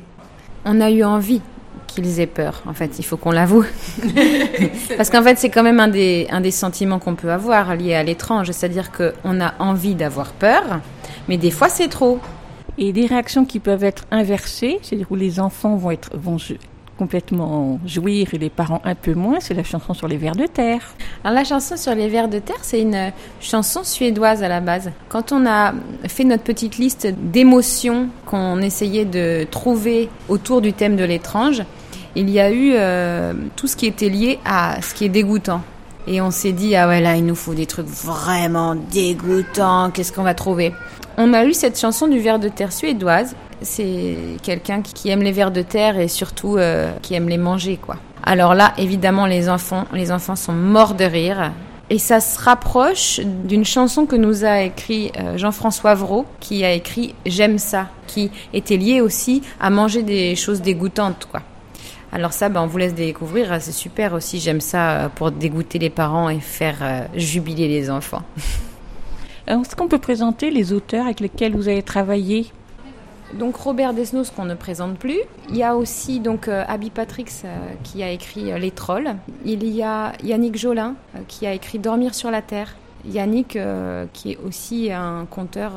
[0.65, 1.41] On a eu envie
[1.87, 2.63] qu'ils aient peur.
[2.65, 3.65] En fait, il faut qu'on l'avoue.
[4.97, 7.95] Parce qu'en fait, c'est quand même un des, un des sentiments qu'on peut avoir liés
[7.95, 8.51] à l'étrange.
[8.51, 10.79] C'est-à-dire qu'on a envie d'avoir peur,
[11.27, 12.19] mais des fois, c'est trop.
[12.77, 16.37] Et des réactions qui peuvent être inversées, c'est-à-dire où les enfants vont être vont
[16.97, 20.45] complètement jouir et les parents un peu moins, c'est la chanson sur les vers de
[20.45, 20.81] terre.
[21.23, 24.91] Alors la chanson sur les vers de terre, c'est une chanson suédoise à la base.
[25.09, 25.73] Quand on a
[26.07, 31.63] fait notre petite liste d'émotions qu'on essayait de trouver autour du thème de l'étrange,
[32.15, 35.61] il y a eu euh, tout ce qui était lié à ce qui est dégoûtant.
[36.07, 40.13] Et on s'est dit, ah ouais, là, il nous faut des trucs vraiment dégoûtants, qu'est-ce
[40.13, 40.73] qu'on va trouver?
[41.17, 43.35] On a eu cette chanson du ver de terre suédoise.
[43.61, 47.77] C'est quelqu'un qui aime les vers de terre et surtout euh, qui aime les manger,
[47.77, 47.97] quoi.
[48.23, 51.51] Alors là, évidemment, les enfants, les enfants sont morts de rire.
[51.89, 56.73] Et ça se rapproche d'une chanson que nous a écrit euh, Jean-François Vraud, qui a
[56.73, 61.41] écrit J'aime ça, qui était lié aussi à manger des choses dégoûtantes, quoi.
[62.11, 63.55] Alors ça, ben, on vous laisse découvrir.
[63.61, 64.39] C'est super aussi.
[64.39, 68.23] J'aime ça pour dégoûter les parents et faire euh, jubiler les enfants.
[69.47, 72.47] Est-ce qu'on peut présenter les auteurs avec lesquels vous avez travaillé?
[73.33, 75.19] Donc Robert Desnos qu'on ne présente plus.
[75.49, 79.15] Il y a aussi donc euh, Abby Patrix euh, qui a écrit euh, Les Trolls.
[79.45, 80.95] Il y a Yannick Jolin
[81.27, 82.75] qui a écrit Dormir sur la terre.
[83.05, 83.57] Yannick
[84.11, 85.73] qui est aussi un conteur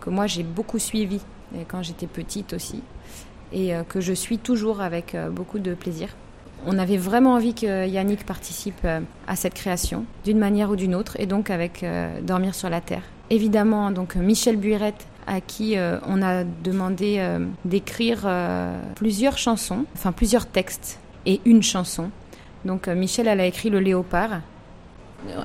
[0.00, 1.20] que moi j'ai beaucoup suivi
[1.68, 2.82] quand j'étais petite aussi
[3.52, 6.08] et que je suis toujours avec beaucoup de plaisir.
[6.66, 8.84] On avait vraiment envie que Yannick participe
[9.28, 11.84] à cette création d'une manière ou d'une autre et donc avec
[12.22, 13.02] Dormir sur la terre.
[13.30, 19.84] Évidemment donc Michel Buirette à qui euh, on a demandé euh, d'écrire euh, plusieurs chansons,
[19.94, 22.10] enfin plusieurs textes et une chanson.
[22.64, 24.40] Donc Michel, elle a écrit Le Léopard.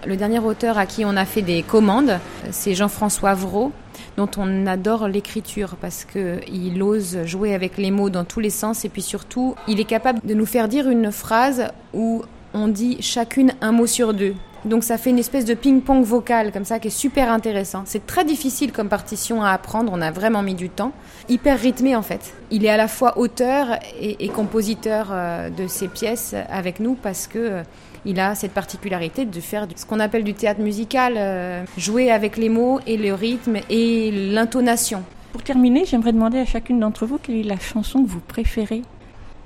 [0.05, 2.19] Le dernier auteur à qui on a fait des commandes,
[2.51, 3.71] c'est Jean-François Vraud,
[4.17, 8.83] dont on adore l'écriture parce qu'il ose jouer avec les mots dans tous les sens
[8.83, 12.97] et puis surtout, il est capable de nous faire dire une phrase où on dit
[13.01, 14.35] chacune un mot sur deux.
[14.65, 17.83] Donc ça fait une espèce de ping-pong vocal comme ça qui est super intéressant.
[17.85, 20.91] C'est très difficile comme partition à apprendre, on a vraiment mis du temps.
[21.29, 22.33] Hyper rythmé en fait.
[22.51, 26.95] Il est à la fois auteur et, et compositeur euh, de ses pièces avec nous
[26.95, 27.63] parce que euh,
[28.05, 32.37] il a cette particularité de faire ce qu'on appelle du théâtre musical, euh, jouer avec
[32.37, 35.03] les mots et le rythme et l'intonation.
[35.31, 38.81] Pour terminer, j'aimerais demander à chacune d'entre vous quelle est la chanson que vous préférez.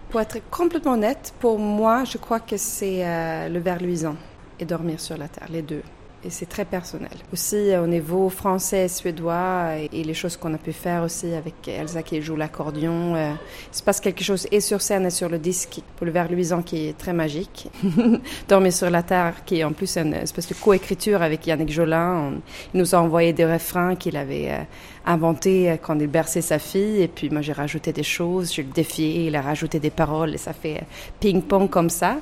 [0.10, 4.16] Pour être complètement honnête, pour moi, je crois que c'est euh, Le Ver luisant
[4.60, 5.84] et Dormir sur la terre, les deux.
[6.26, 7.12] Et c'est très personnel.
[7.34, 11.68] Aussi euh, au niveau français, suédois et, les choses qu'on a pu faire aussi avec
[11.68, 13.16] Elsa qui joue l'accordion.
[13.16, 13.34] Euh,
[13.72, 16.30] il se passe quelque chose et sur scène et sur le disque pour Le Ver
[16.30, 17.68] luisant qui est très magique.
[18.48, 22.36] Dormir sur la terre qui est en plus une espèce de coécriture avec Yannick Jolin.
[22.74, 24.64] Il nous a envoyé des refrains qu'il avait euh,
[25.06, 27.02] inventés euh, quand il berçait sa fille.
[27.02, 30.38] Et puis moi j'ai rajouté des choses, j'ai défié, il a rajouté des paroles et
[30.38, 30.86] ça fait euh,
[31.20, 32.18] ping-pong comme ça.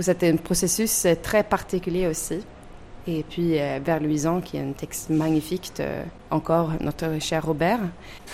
[0.00, 2.40] C'était un processus euh, très particulier aussi.
[3.06, 5.84] Et puis euh, Vers Luisant, qui est un texte magnifique de,
[6.30, 7.80] encore notre cher Robert,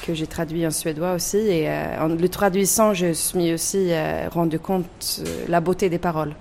[0.06, 1.38] que j'ai traduit en suédois aussi.
[1.38, 5.88] Et euh, en le traduisant, je me suis aussi euh, rendu compte euh, la beauté
[5.88, 6.34] des paroles.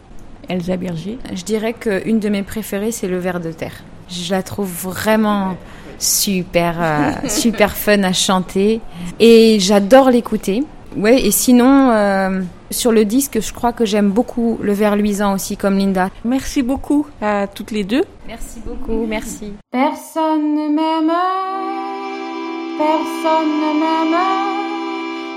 [0.47, 1.17] Elsa Berger.
[1.33, 3.83] Je dirais qu'une de mes préférées, c'est Le Ver de terre.
[4.09, 5.55] Je la trouve vraiment
[5.99, 8.81] super, euh, super fun à chanter
[9.19, 10.63] et j'adore l'écouter.
[10.97, 15.35] Ouais, et sinon, euh, sur le disque, je crois que j'aime beaucoup Le Ver luisant
[15.35, 16.09] aussi, comme Linda.
[16.25, 18.03] Merci beaucoup à toutes les deux.
[18.27, 19.53] Merci beaucoup, merci.
[19.71, 21.11] Personne ne m'aime,
[22.77, 24.17] personne ne m'aime,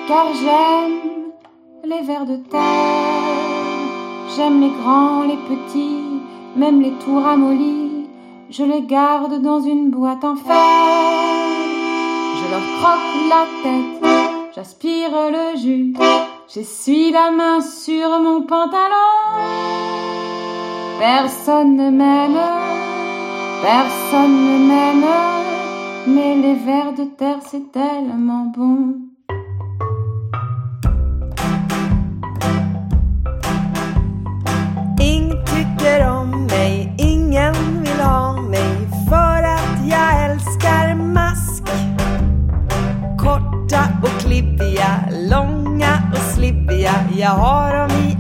[0.08, 1.22] car j'aime
[1.84, 2.60] les vers de terre.
[4.36, 6.20] J'aime les grands, les petits,
[6.56, 8.06] même les tout ramollis.
[8.50, 10.54] Je les garde dans une boîte en fer.
[12.36, 14.21] Je leur croque la tête,
[14.54, 15.94] j'aspire le jus,
[16.52, 19.12] j'essuie la main sur mon pantalon.
[20.98, 22.40] Personne ne m'aime,
[23.62, 25.06] personne ne m'aime,
[26.06, 29.11] mais les vers de terre c'est tellement bon.
[47.22, 48.11] Jag har dem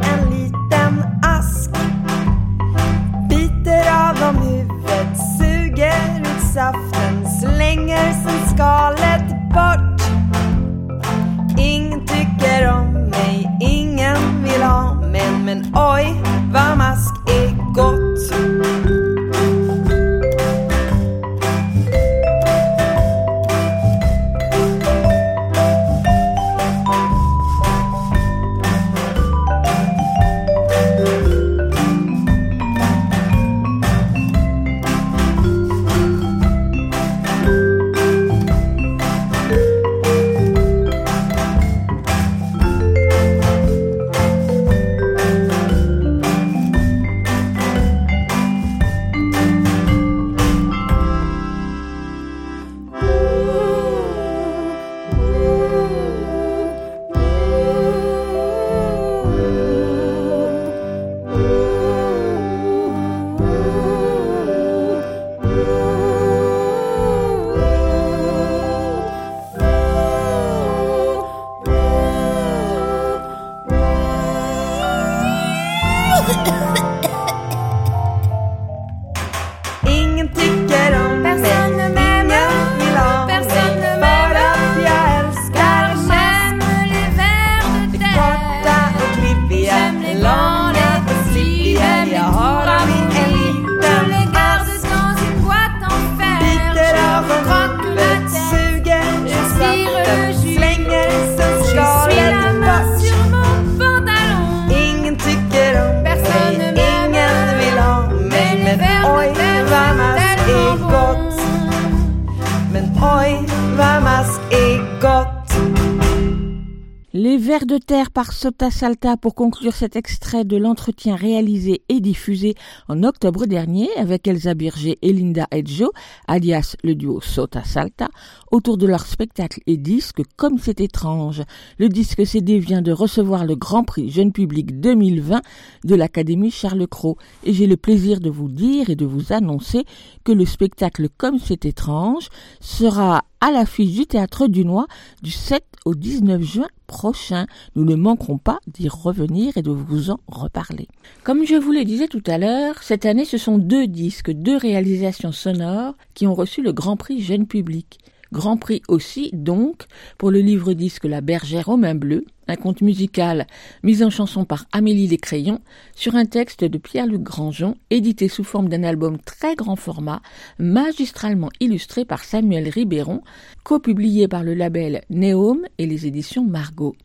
[118.42, 122.56] Sota Salta pour conclure cet extrait de l'entretien réalisé et diffusé
[122.88, 125.92] en octobre dernier avec Elsa Birger et Linda Edjo,
[126.26, 128.08] alias le duo Sota Salta,
[128.50, 131.44] autour de leur spectacle et disque Comme c'est étrange.
[131.78, 135.40] Le disque CD vient de recevoir le Grand Prix Jeune Public 2020
[135.84, 139.84] de l'Académie Charles Cros et j'ai le plaisir de vous dire et de vous annoncer
[140.24, 142.26] que le spectacle Comme c'est étrange
[142.60, 144.86] sera à l'affiche du Théâtre du Noix
[145.20, 147.46] du 7 au 19 juin prochain.
[147.74, 150.86] Nous ne manquerons pas d'y revenir et de vous en reparler.
[151.24, 154.56] Comme je vous le disais tout à l'heure, cette année ce sont deux disques, deux
[154.56, 157.98] réalisations sonores qui ont reçu le Grand Prix Jeune Public.
[158.32, 159.84] Grand Prix aussi, donc,
[160.16, 163.46] pour le livre-disque La Bergère aux mains bleues, un conte musical
[163.82, 165.60] mis en chanson par Amélie Descrayons
[165.94, 170.22] sur un texte de Pierre-Luc Grandjean, édité sous forme d'un album très grand format,
[170.58, 173.20] magistralement illustré par Samuel Ribéron,
[173.64, 176.96] copublié par le label Néome et les éditions Margot.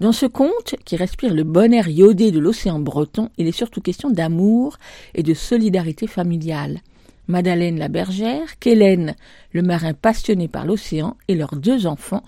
[0.00, 3.80] Dans ce conte, qui respire le bon air iodé de l'océan breton, il est surtout
[3.80, 4.76] question d'amour
[5.14, 6.80] et de solidarité familiale.
[7.26, 9.14] Madeleine la bergère, qu'Hélène,
[9.52, 12.22] le marin passionné par l'océan, et leurs deux enfants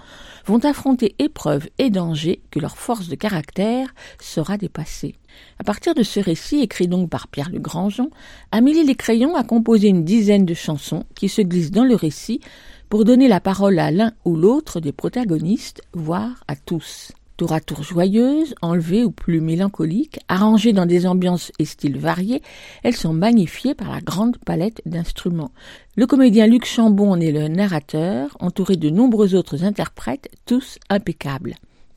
[0.46, 5.14] vont affronter épreuves et dangers que leur force de caractère saura dépasser.
[5.58, 8.08] À partir de ce récit, écrit donc par Pierre Le Grandjean,
[8.52, 12.40] Amélie Les Crayons a composé une dizaine de chansons qui se glissent dans le récit
[12.88, 17.60] pour donner la parole à l'un ou l'autre des protagonistes, voire à tous tour à
[17.60, 22.42] tour joyeuses, enlevées ou plus mélancoliques, arrangées dans des ambiances et styles variés,
[22.82, 25.52] elles sont magnifiées par la grande palette d'instruments.
[25.96, 31.54] Le comédien Luc Chambon en est le narrateur, entouré de nombreux autres interprètes, tous impeccables.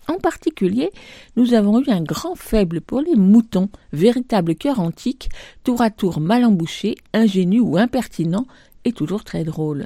[0.07, 0.89] En particulier,
[1.35, 5.29] nous avons eu un grand faible pour les moutons, véritables cœurs antiques,
[5.63, 8.47] tour à tour mal embouchés, ingénus ou impertinents,
[8.85, 9.85] et toujours très drôles.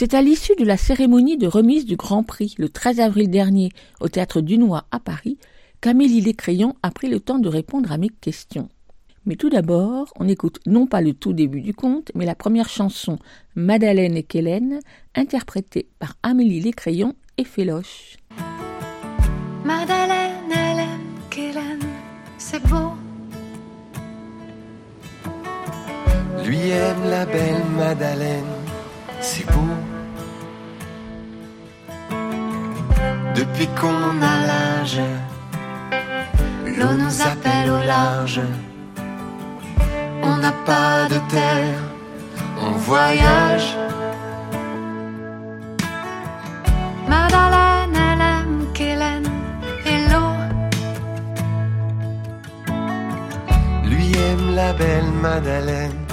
[0.00, 3.70] C'est à l'issue de la cérémonie de remise du Grand Prix le 13 avril dernier
[3.98, 5.38] au théâtre Dunois à Paris
[5.80, 8.68] qu'Amélie Lécrayon a pris le temps de répondre à mes questions.
[9.26, 12.68] Mais tout d'abord, on écoute non pas le tout début du conte, mais la première
[12.68, 13.18] chanson,
[13.56, 14.78] Madeleine et Kélène,
[15.16, 18.18] interprétée par Amélie Lécrayon et Féloche.
[19.64, 21.88] Madeleine, Hélène, Kélène,
[22.38, 22.92] c'est beau.
[26.44, 28.44] Lui aime la belle Madeleine,
[29.20, 29.74] c'est beau.
[33.34, 35.00] Depuis qu'on a l'âge,
[36.66, 38.40] l'eau nous appelle au large.
[40.22, 41.78] On n'a pas de terre,
[42.60, 43.76] on voyage.
[47.08, 49.30] Madeleine, Hélène, Kélène,
[49.86, 50.34] et l'eau.
[53.84, 56.07] Lui aime la belle Madeleine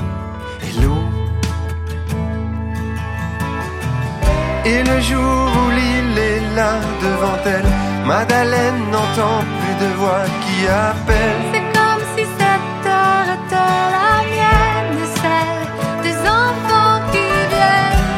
[4.67, 7.69] Et le jour où l'île est là devant elle,
[8.07, 11.41] Madeleine n'entend plus de voix qui appelle.
[11.53, 15.61] C'est comme si cette heure était la mienne, celle
[16.05, 18.09] des enfants qui viennent.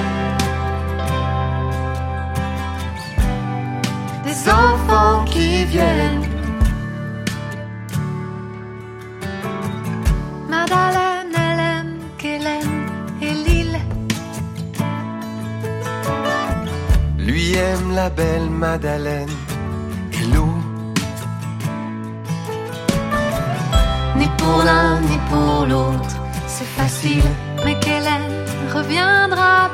[4.23, 6.26] Des enfants qui viennent.
[17.97, 19.35] La belle Madeleine
[20.17, 20.53] et l'eau.
[24.19, 26.13] Ni pour l'un ni pour l'autre,
[26.45, 27.29] c'est facile.
[27.65, 28.29] Mais Kélène
[28.75, 29.66] reviendra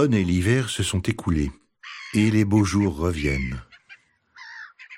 [0.00, 1.52] L'automne et l'hiver se sont écoulés,
[2.14, 3.60] et les beaux jours reviennent.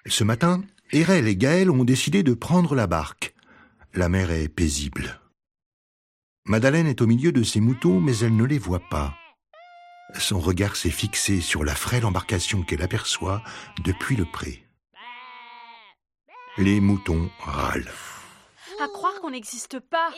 [0.07, 0.63] Ce matin,
[0.93, 3.35] Erel et Gaël ont décidé de prendre la barque.
[3.95, 5.21] La mer est paisible.
[6.45, 9.17] Madeleine est au milieu de ses moutons, mais elle ne les voit pas.
[10.21, 13.43] Son regard s'est fixé sur la frêle embarcation qu'elle aperçoit
[13.83, 14.65] depuis le pré.
[16.59, 17.91] Les moutons râlent.
[18.81, 20.11] À croire qu'on n'existe pas.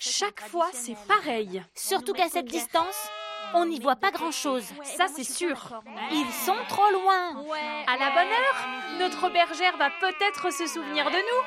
[0.00, 1.62] Chaque fois, c'est pareil.
[1.76, 3.08] Surtout qu'à cette distance,
[3.54, 4.64] on n'y voit pas grand-chose.
[4.84, 5.82] Ça, c'est sûr.
[6.10, 7.44] Ils sont trop loin.
[7.86, 8.68] À la bonne heure,
[8.98, 11.42] notre bergère va peut-être se souvenir de nous.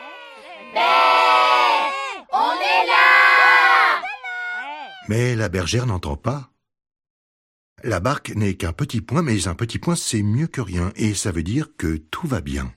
[2.31, 4.01] On est là
[5.07, 6.49] Mais la bergère n'entend pas.
[7.83, 11.13] La barque n'est qu'un petit point, mais un petit point c'est mieux que rien, et
[11.13, 12.73] ça veut dire que tout va bien.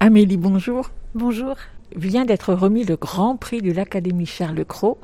[0.00, 0.90] Amélie, bonjour.
[1.14, 1.56] Bonjour.
[1.96, 4.98] Vient d'être remis le Grand Prix de l'Académie Charles Cros.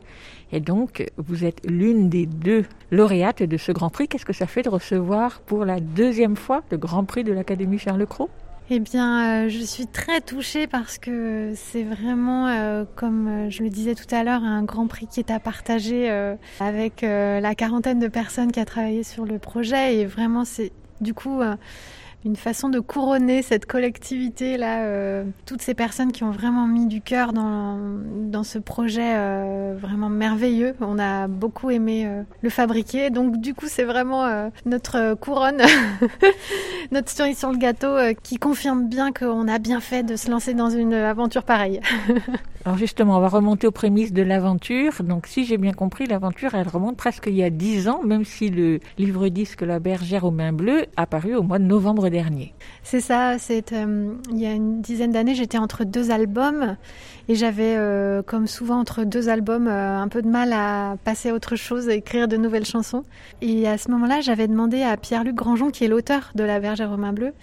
[0.53, 4.09] Et donc, vous êtes l'une des deux lauréates de ce Grand Prix.
[4.09, 7.79] Qu'est-ce que ça fait de recevoir pour la deuxième fois le Grand Prix de l'Académie
[7.79, 8.31] Charles Cros
[8.71, 13.63] eh bien, euh, je suis très touchée parce que c'est vraiment, euh, comme euh, je
[13.63, 16.11] le disais tout à l'heure, un grand prix qui est à partager
[16.61, 19.97] avec la quarantaine de personnes qui a travaillé sur le projet.
[19.97, 21.41] Et vraiment, c'est du coup
[22.25, 26.87] une façon de couronner cette collectivité là, euh, toutes ces personnes qui ont vraiment mis
[26.87, 30.75] du cœur dans, dans ce projet euh, vraiment merveilleux.
[30.81, 35.63] On a beaucoup aimé euh, le fabriquer, donc du coup c'est vraiment notre couronne,
[36.93, 40.55] notre cerise sur le gâteau qui confirme bien qu'on a bien fait de se lancer
[40.55, 41.81] dans une aventure pareille.
[42.65, 45.03] Alors justement, on va remonter aux prémices de l'aventure.
[45.03, 48.25] Donc si j'ai bien compris, l'aventure, elle remonte presque il y a dix ans, même
[48.25, 52.08] si le livre disque La bergère aux mains bleues a paru au mois de novembre
[52.83, 56.77] C'est ça, c'est euh, il y a une dizaine d'années, j'étais entre deux albums
[57.29, 61.31] et j'avais, euh, comme souvent entre deux albums, euh, un peu de mal à passer
[61.31, 63.05] à autre chose, à écrire de nouvelles chansons.
[63.43, 66.91] Et à ce moment-là, j'avais demandé à Pierre-Luc Grandjean, qui est l'auteur de La bergère
[66.93, 67.35] aux mains bleues,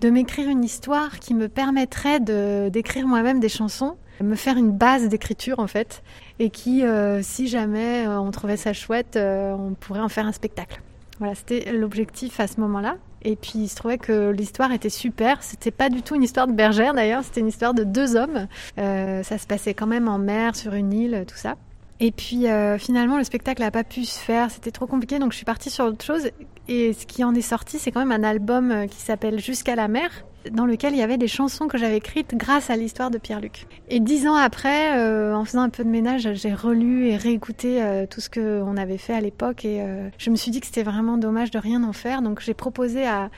[0.00, 4.72] de m'écrire une histoire qui me permettrait de d'écrire moi-même des chansons me faire une
[4.72, 6.02] base d'écriture en fait,
[6.40, 6.82] et qui,
[7.22, 10.82] si jamais on trouvait ça chouette, on pourrait en faire un spectacle.
[11.20, 12.96] Voilà, c'était l'objectif à ce moment-là.
[13.22, 15.42] Et puis il se trouvait que l'histoire était super.
[15.42, 18.46] C'était pas du tout une histoire de bergère d'ailleurs, c'était une histoire de deux hommes.
[18.76, 21.56] ça se passait quand même en mer, sur une île, tout ça.
[22.00, 22.46] Et puis
[22.78, 25.70] finalement, le spectacle n'a pas pu se faire, c'était trop compliqué, donc je suis partie
[25.70, 26.30] sur autre chose.
[26.68, 29.88] Et ce qui en est sorti, c'est quand même un album qui s'appelle Jusqu'à la
[29.88, 30.10] mer,
[30.50, 33.66] dans lequel il y avait des chansons que j'avais écrites grâce à l'histoire de Pierre-Luc.
[33.88, 37.82] Et dix ans après, euh, en faisant un peu de ménage, j'ai relu et réécouté
[37.82, 40.66] euh, tout ce qu'on avait fait à l'époque et euh, je me suis dit que
[40.66, 42.22] c'était vraiment dommage de rien en faire.
[42.22, 43.30] Donc j'ai proposé à,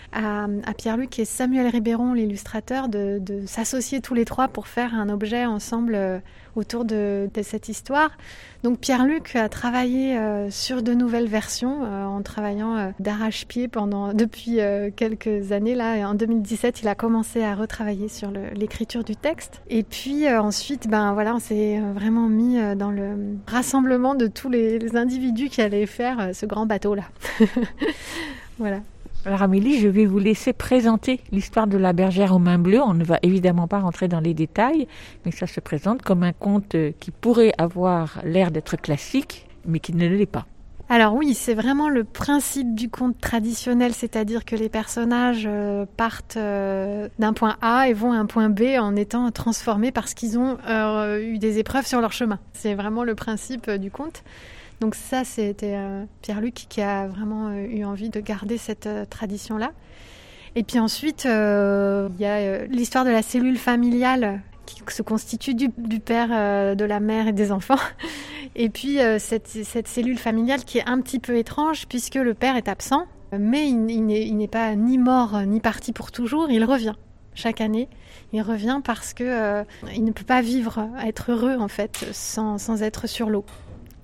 [0.76, 6.22] Pierre-Luc et Samuel Ribéron, l'illustrateur, de s'associer tous les trois pour faire un objet ensemble
[6.56, 8.10] autour de, cette histoire.
[8.62, 10.18] Donc Pierre-Luc a travaillé
[10.50, 14.58] sur de nouvelles versions en travaillant d'arrache-pied pendant depuis
[14.96, 15.74] quelques années.
[15.74, 19.62] Là, en 2017, il a commencé à retravailler sur l'écriture du texte.
[19.68, 24.14] Et puis euh, ensuite, ben voilà, on s'est euh, vraiment mis euh, dans le rassemblement
[24.14, 27.04] de tous les, individus qui allaient faire ce grand bateau là.
[28.58, 28.80] voilà.
[29.26, 32.80] Alors Amélie, je vais vous laisser présenter l'histoire de la bergère aux mains bleues.
[32.80, 34.88] On ne va évidemment pas rentrer dans les détails,
[35.26, 39.94] mais ça se présente comme un conte qui pourrait avoir l'air d'être classique, mais qui
[39.94, 40.46] ne l'est pas.
[40.88, 46.36] Alors oui, c'est vraiment le principe du conte traditionnel, c'est-à-dire que les personnages euh, partent
[46.36, 50.36] euh, d'un point A et vont à un point B en étant transformés parce qu'ils
[50.36, 52.40] ont euh, eu des épreuves sur leur chemin.
[52.54, 54.24] C'est vraiment le principe du conte.
[54.80, 55.76] Donc ça, c'était
[56.22, 59.72] Pierre-Luc qui a vraiment eu envie de garder cette tradition-là.
[60.56, 64.40] Et puis ensuite, il y a l'histoire de la cellule familiale
[64.74, 65.70] qui se constitue du,
[66.00, 67.78] père, euh, de la mère et des enfants.
[68.56, 69.48] Et puis euh, cette,
[69.86, 73.06] cellule familiale qui est un petit peu étrange puisque le père est absent,
[73.38, 76.94] mais il, n'est pas ni mort ni parti pour toujours, il revient
[77.34, 77.88] chaque année.
[78.32, 79.64] Il revient parce que euh,
[79.94, 83.44] il ne peut pas vivre, être heureux en fait, sans, être sur l'eau.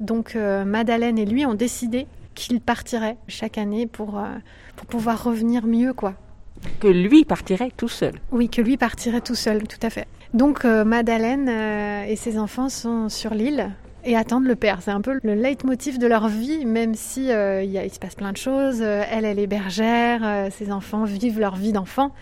[0.00, 4.20] Donc Madeleine et lui ont décidé qu'il partirait chaque année pour,
[4.76, 6.14] pour pouvoir revenir mieux, quoi.
[6.80, 8.14] Que lui partirait tout seul.
[8.30, 10.06] Oui, que lui partirait tout seul, tout à fait.
[10.34, 13.70] Donc euh, Madeleine euh, et ses enfants sont sur l'île
[14.04, 14.82] et attendent le père.
[14.82, 18.32] C'est un peu le leitmotiv de leur vie, même si euh, il, se passe plein
[18.32, 18.80] de choses.
[18.80, 22.12] elle, elle est bergère, ses enfants vivent leur vie d'enfant,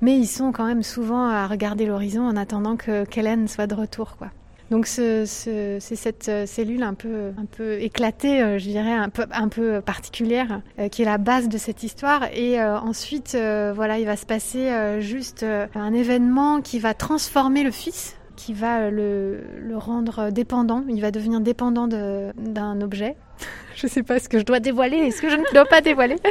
[0.00, 3.74] mais ils sont quand même souvent à regarder l'horizon en attendant que qu'Hélène soit de
[3.74, 4.28] retour, quoi.
[4.70, 9.26] Donc c'est cette euh, cellule un peu, un peu éclatée, euh, je dirais, un peu,
[9.30, 12.24] un peu particulière, euh, qui est la base de cette histoire.
[12.34, 15.44] Et ensuite, voilà, il va se passer juste
[15.74, 20.84] un événement qui va transformer le fils qui va le, le, rendre dépendant.
[20.88, 23.16] Il va devenir dépendant d'un objet.
[23.76, 25.66] je ne sais pas ce que je dois dévoiler et ce que je ne dois
[25.66, 26.16] pas dévoiler.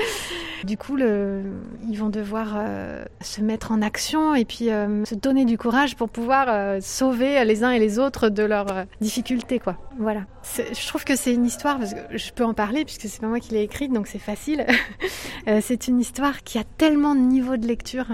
[0.64, 5.46] Du coup, ils vont devoir euh, se mettre en action et puis euh, se donner
[5.46, 9.78] du courage pour pouvoir euh, sauver les uns et les autres de leurs difficultés, quoi.
[10.00, 10.22] Voilà.
[10.58, 13.28] Je trouve que c'est une histoire parce que je peux en parler puisque c'est pas
[13.28, 14.66] moi qui l'ai écrite, donc c'est facile.
[15.62, 18.08] c'est une histoire qui a tellement de niveaux de lecture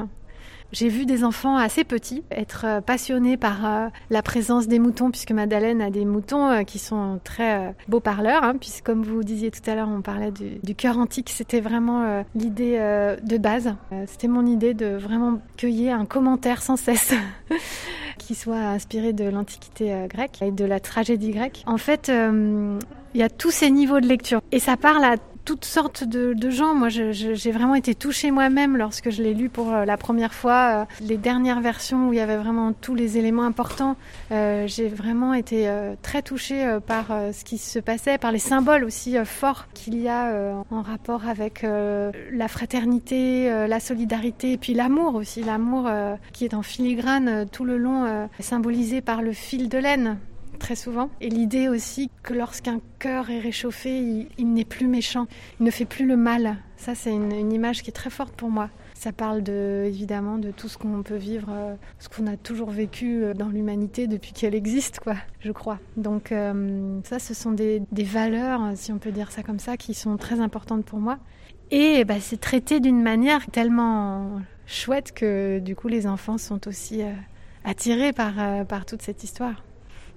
[0.72, 5.12] j'ai vu des enfants assez petits être euh, passionnés par euh, la présence des moutons,
[5.12, 9.24] puisque Madeleine a des moutons euh, qui sont très beaux parleurs, hein, puisque comme vous
[9.24, 12.78] disiez tout à l'heure, on parlait du, du cœur antique, c'était vraiment l'idée
[13.24, 13.76] de base.
[14.08, 17.14] c'était mon idée de vraiment cueillir un commentaire sans cesse.
[18.18, 21.64] qui soit inspiré de l'Antiquité grecque et de la tragédie grecque.
[21.66, 22.12] En fait,
[23.14, 24.42] il y a tous ces niveaux de lecture.
[24.52, 25.16] Et ça parle à
[25.46, 26.76] toutes sortes de, de gens.
[26.76, 30.82] Moi, j'ai vraiment été touchée moi-même lorsque je l'ai lu pour euh, la première fois.
[30.82, 33.96] Euh, Les dernières versions où il y avait vraiment tous les éléments importants,
[34.32, 35.70] euh, j'ai vraiment été
[36.02, 40.54] très touchée par ce qui se passait, par les symboles aussi forts qu'il y a
[40.70, 45.90] en rapport avec la fraternité, la solidarité, et puis l'amour aussi, l'amour
[46.34, 50.18] qui est en filigrane tout le long, symbolisé par le fil de laine
[50.62, 51.10] très souvent.
[51.20, 55.26] Et l'idée aussi que lorsqu'un cœur est réchauffé, il, n'est plus méchant,
[55.60, 56.58] il ne fait plus le mal.
[56.78, 58.70] Ça, c'est une, image qui est très forte pour moi.
[58.94, 62.70] Ça parle de, évidemment de tout ce qu'on peut vivre, euh, ce qu'on a toujours
[62.70, 65.80] vécu euh, dans l'humanité depuis qu'elle existe, quoi, je crois.
[65.98, 69.96] Donc euh, ça, ce sont des, valeurs, si on peut dire ça comme ça, qui
[69.96, 71.18] sont très importantes pour moi.
[71.72, 77.02] Et bah, c'est traité d'une manière tellement chouette que du coup les enfants sont aussi
[77.64, 79.64] attirés par, par toute cette histoire.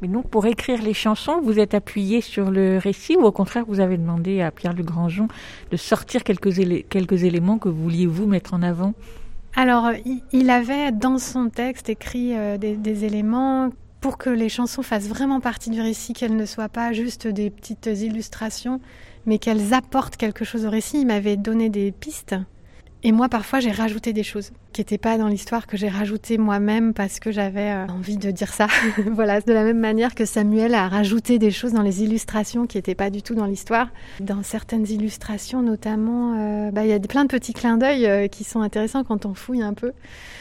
[0.04, 3.64] Mais donc, pour écrire les chansons, vous êtes appuyé sur le récit ou au contraire,
[3.66, 5.28] vous avez demandé à Pierre Le Grandjean
[5.70, 8.92] de sortir quelques, élé- quelques éléments que vous vouliez vous mettre en avant?
[9.56, 13.70] Alors, il- il avait dans son texte écrit euh, des éléments
[14.02, 17.48] pour que les chansons fassent vraiment partie du récit, qu'elles ne soient pas juste des
[17.48, 18.82] petites illustrations,
[19.24, 21.00] mais qu'elles apportent quelque chose au récit.
[21.00, 22.34] Il m'avait donné des pistes.
[23.06, 26.38] Et moi, parfois, j'ai rajouté des choses qui n'étaient pas dans l'histoire, que j'ai rajouté
[26.38, 28.66] moi-même parce que j'avais euh, envie de dire ça.
[29.12, 32.78] voilà, de la même manière que Samuel a rajouté des choses dans les illustrations qui
[32.78, 33.88] n'étaient pas du tout dans l'histoire.
[34.20, 38.26] Dans certaines illustrations, notamment, euh, bah, il y a plein de petits clins d'œil euh,
[38.26, 39.92] qui sont intéressants quand on fouille un peu.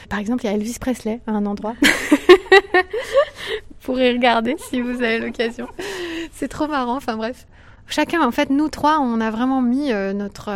[0.07, 1.75] Par exemple, il y a Elvis Presley à un endroit.
[1.81, 5.67] vous pourrez regarder si vous avez l'occasion.
[6.31, 7.45] C'est trop marrant, enfin bref.
[7.87, 10.49] Chacun, en fait, nous trois, on a vraiment mis euh, notre,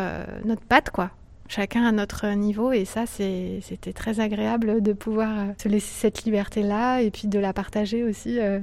[0.45, 1.12] notre patte, quoi.
[1.50, 5.93] Chacun à notre niveau, et ça, c'est- c'était très agréable de pouvoir euh, se laisser
[5.93, 8.60] cette liberté-là, et puis de la partager aussi euh,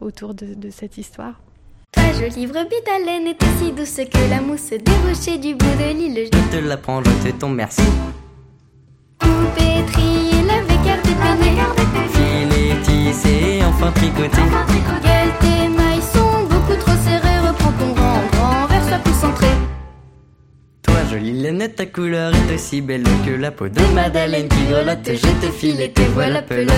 [0.00, 1.34] autour de, de cette histoire.
[1.92, 4.70] Ta jolie brebis d'haleine est aussi douce que la mousse
[5.06, 6.28] rochers du bout de l'île.
[6.32, 7.82] Je te la prends, je te tombe, merci.
[9.20, 11.52] Coupé, trié, lavé, gardé, peigné.
[12.14, 14.40] Filet, tissé, enfin tricoté.
[15.02, 17.38] Gueule, tes mailles sont beaucoup trop serrées.
[17.46, 19.46] Reprends ton rang, grand vers soit plus centré.
[21.10, 25.06] Jolie laine, ta couleur est aussi belle que la peau de Madeleine qui grelotte.
[25.06, 26.72] Je te file tes voiles pelote.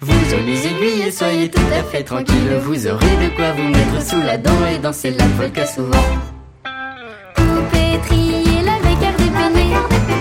[0.00, 2.58] Vous, jolies aiguilles, soyez tout à fait tranquilles.
[2.62, 6.06] Vous aurez de quoi vous mettre sous la dent et danser la polka souvent.
[7.34, 9.76] Coupé, trié, lavé, gardé, peigné.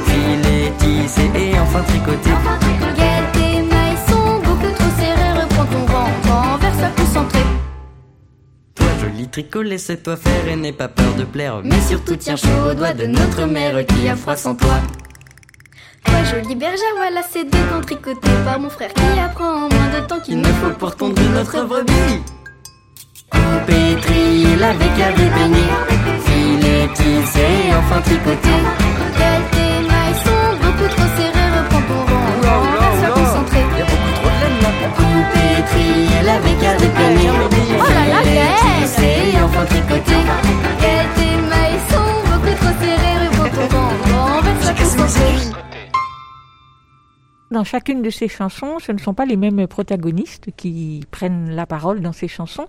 [0.05, 2.30] Filet, tissé et enfin tricoté.
[2.30, 5.41] Gueule, tes mailles sont beaucoup trop serrées.
[5.41, 6.75] Reprends ton rang, grand vers
[7.13, 7.39] soit plus
[9.28, 11.61] tricot, laisse-toi faire et n'aie pas peur de plaire.
[11.63, 14.80] Mais surtout, tiens chaud aux doigts de notre mère qui a froid sans toi.
[16.05, 19.99] Toi, jolie bergère, voilà ces deux dents tricotées par mon frère qui apprend en moins
[19.99, 22.24] de temps qu'il Il ne faut pour tondre notre brebis.
[23.30, 25.63] Coupé, trié, lavé, gardé, baigné.
[26.26, 27.39] Filet, tissé
[27.70, 28.49] et enfin tricoté.
[34.95, 37.30] Coupé, trié, lavé, gardé, baigné.
[37.32, 38.20] Oh là là,
[39.01, 40.11] et enfin tricoté.
[40.82, 43.09] Gueule, tes mailles sont beaucoup trop serrées.
[44.07, 45.59] Grand vers soit concentré.
[47.51, 51.65] Dans chacune de ces chansons, ce ne sont pas les mêmes protagonistes qui prennent la
[51.65, 52.67] parole dans ces chansons.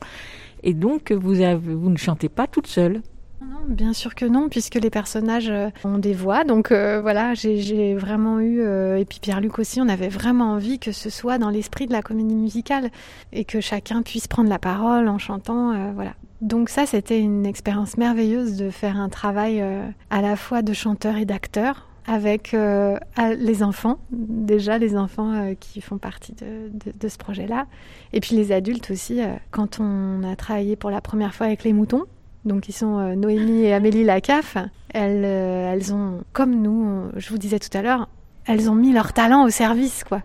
[0.62, 3.02] Et donc, vous, avez, vous ne chantez pas toute seule.
[3.40, 6.44] Non, bien sûr que non, puisque les personnages euh, ont des voix.
[6.44, 10.78] Donc euh, voilà, j'ai- vraiment eu, euh, et puis Pierre-Luc aussi, on avait vraiment envie
[10.78, 12.90] que ce soit dans l'esprit de la comédie musicale
[13.32, 15.72] et que chacun puisse prendre la parole en chantant.
[15.72, 16.12] euh, voilà.
[16.42, 20.72] Donc ça, c'était une expérience merveilleuse de faire un travail euh, à la fois de
[20.74, 22.98] chanteur et d'acteur avec euh,
[23.38, 27.66] les enfants, déjà les enfants qui font partie de, de- de ce projet-là,
[28.12, 29.20] et puis les adultes aussi,
[29.50, 32.04] quand on a travaillé pour la première fois avec les moutons,
[32.44, 34.56] donc qui sont euh, Noémie et Amélie Lacaffe,
[34.92, 38.08] elles, euh, elles ont, comme nous, je vous disais tout à l'heure,
[38.46, 40.22] elles ont mis leur talent au service, quoi.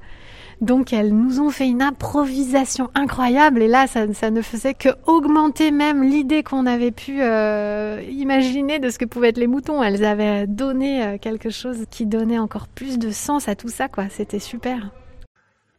[0.62, 4.88] Donc elles nous ont fait une improvisation incroyable et là ça, ça ne faisait que
[5.06, 9.84] augmenter même l'idée qu'on avait pu euh, imaginer de ce que pouvaient être les moutons.
[9.84, 14.06] Elles avaient donné quelque chose qui donnait encore plus de sens à tout ça quoi.
[14.10, 14.92] C'était super.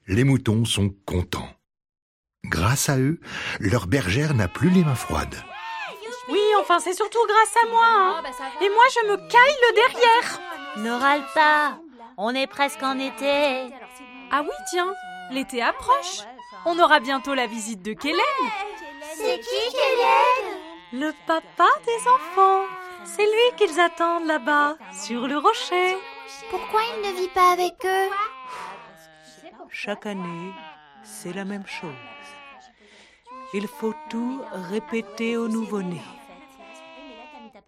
[0.09, 1.49] Les moutons sont contents.
[2.45, 3.19] Grâce à eux,
[3.59, 5.37] leur bergère n'a plus les mains froides.
[6.29, 7.85] Oui, enfin, c'est surtout grâce à moi.
[7.87, 8.23] hein.
[8.61, 10.41] Et moi, je me caille le derrière.
[10.77, 11.79] Ne râle pas,
[12.17, 13.73] on est presque en été.
[14.33, 14.93] Ah oui, tiens,
[15.31, 16.21] l'été approche.
[16.65, 18.21] On aura bientôt la visite de Kellen.
[19.15, 20.59] C'est qui, Kellen
[21.01, 22.65] Le papa des enfants.
[23.05, 25.97] C'est lui qu'ils attendent là-bas, sur le rocher.
[26.51, 28.11] Pourquoi il ne vit pas avec eux?
[29.71, 30.53] Chaque année,
[31.05, 31.95] c'est la même chose.
[33.55, 36.01] Il faut tout répéter au nouveau-né.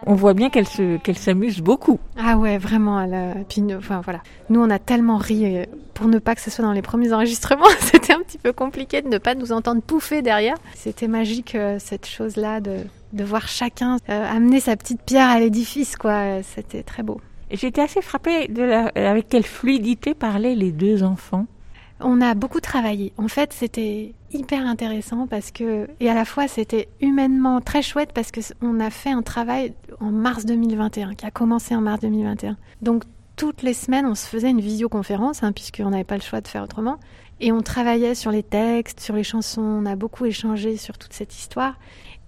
[0.06, 1.98] On voit bien qu'elle se, qu'elle s'amuse beaucoup.
[2.16, 3.00] Ah ouais, vraiment.
[3.00, 4.20] Elle, euh, puis, nous- enfin voilà.
[4.48, 7.12] Nous, on a tellement ri euh, pour ne pas que ce soit dans les premiers
[7.12, 7.66] enregistrements.
[7.80, 10.54] C'était un petit peu compliqué de ne pas nous entendre pouffer derrière.
[10.74, 12.76] C'était magique euh, cette chose-là de,
[13.12, 16.42] de voir chacun amener sa petite pierre à l'édifice, quoi.
[16.44, 17.20] C'était très beau.
[17.50, 21.46] J'étais assez frappée de la, avec quelle fluidité parlaient les deux enfants.
[22.00, 23.12] On a beaucoup travaillé.
[23.16, 28.12] En fait, c'était hyper intéressant parce que, et à la fois, c'était humainement très chouette
[28.12, 32.00] parce que on a fait un travail en mars 2021, qui a commencé en mars
[32.00, 32.56] 2021.
[32.82, 33.04] Donc,
[33.36, 36.48] toutes les semaines, on se faisait une visioconférence, hein, puisqu'on n'avait pas le choix de
[36.48, 36.98] faire autrement.
[37.40, 39.62] Et on travaillait sur les textes, sur les chansons.
[39.62, 41.78] On a beaucoup échangé sur toute cette histoire.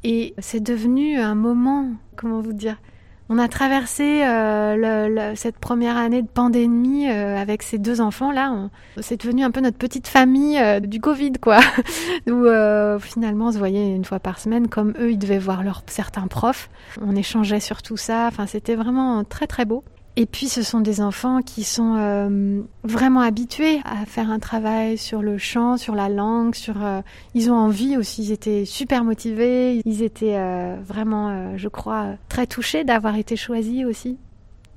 [0.03, 2.77] Et c'est devenu un moment, comment vous dire,
[3.33, 8.51] on a traversé euh, le- cette première année de pandémie euh, avec ces deux enfants-là.
[8.53, 8.71] On-
[9.01, 11.61] C'est devenu un peu notre petite famille euh, du Covid, quoi.
[12.29, 12.45] Où
[13.01, 16.27] finalement on se voyait une fois par semaine, comme eux, ils devaient voir leurs certains
[16.27, 16.69] profs.
[17.01, 18.27] On échangeait sur tout ça.
[18.27, 19.85] Enfin, c'était vraiment très très beau.
[20.17, 24.99] Et puis ce sont des enfants qui sont euh, vraiment habitués à faire un travail
[24.99, 27.01] sur le chant, sur la langue, sur euh,
[27.35, 32.47] ils ont envie aussi, ils étaient super motivés, ils étaient euh, vraiment je crois très
[32.47, 34.19] touchés d'avoir été choisis aussi.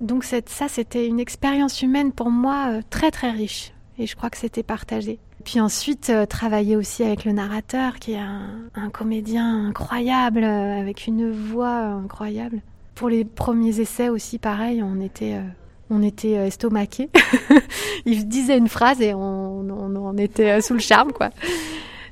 [0.02, 4.38] Donc ça c'était une expérience humaine pour moi très très riche et je crois que
[4.38, 5.20] c'était partagé.
[5.44, 11.80] Puis ensuite, travailler aussi avec le narrateur, qui est un, comédien incroyable, avec une voix
[11.80, 12.62] incroyable.
[12.96, 15.42] Pour les premiers essais aussi, pareil, on était, euh,
[15.90, 17.10] on était euh, estomaqués.
[18.06, 21.30] Il disait une phrase et on, était euh, sous le charme, quoi.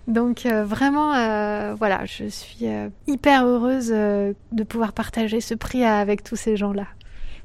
[0.08, 1.12] Donc vraiment,
[1.76, 2.66] voilà, je suis
[3.06, 6.88] hyper heureuse de pouvoir partager ce prix avec tous ces gens-là.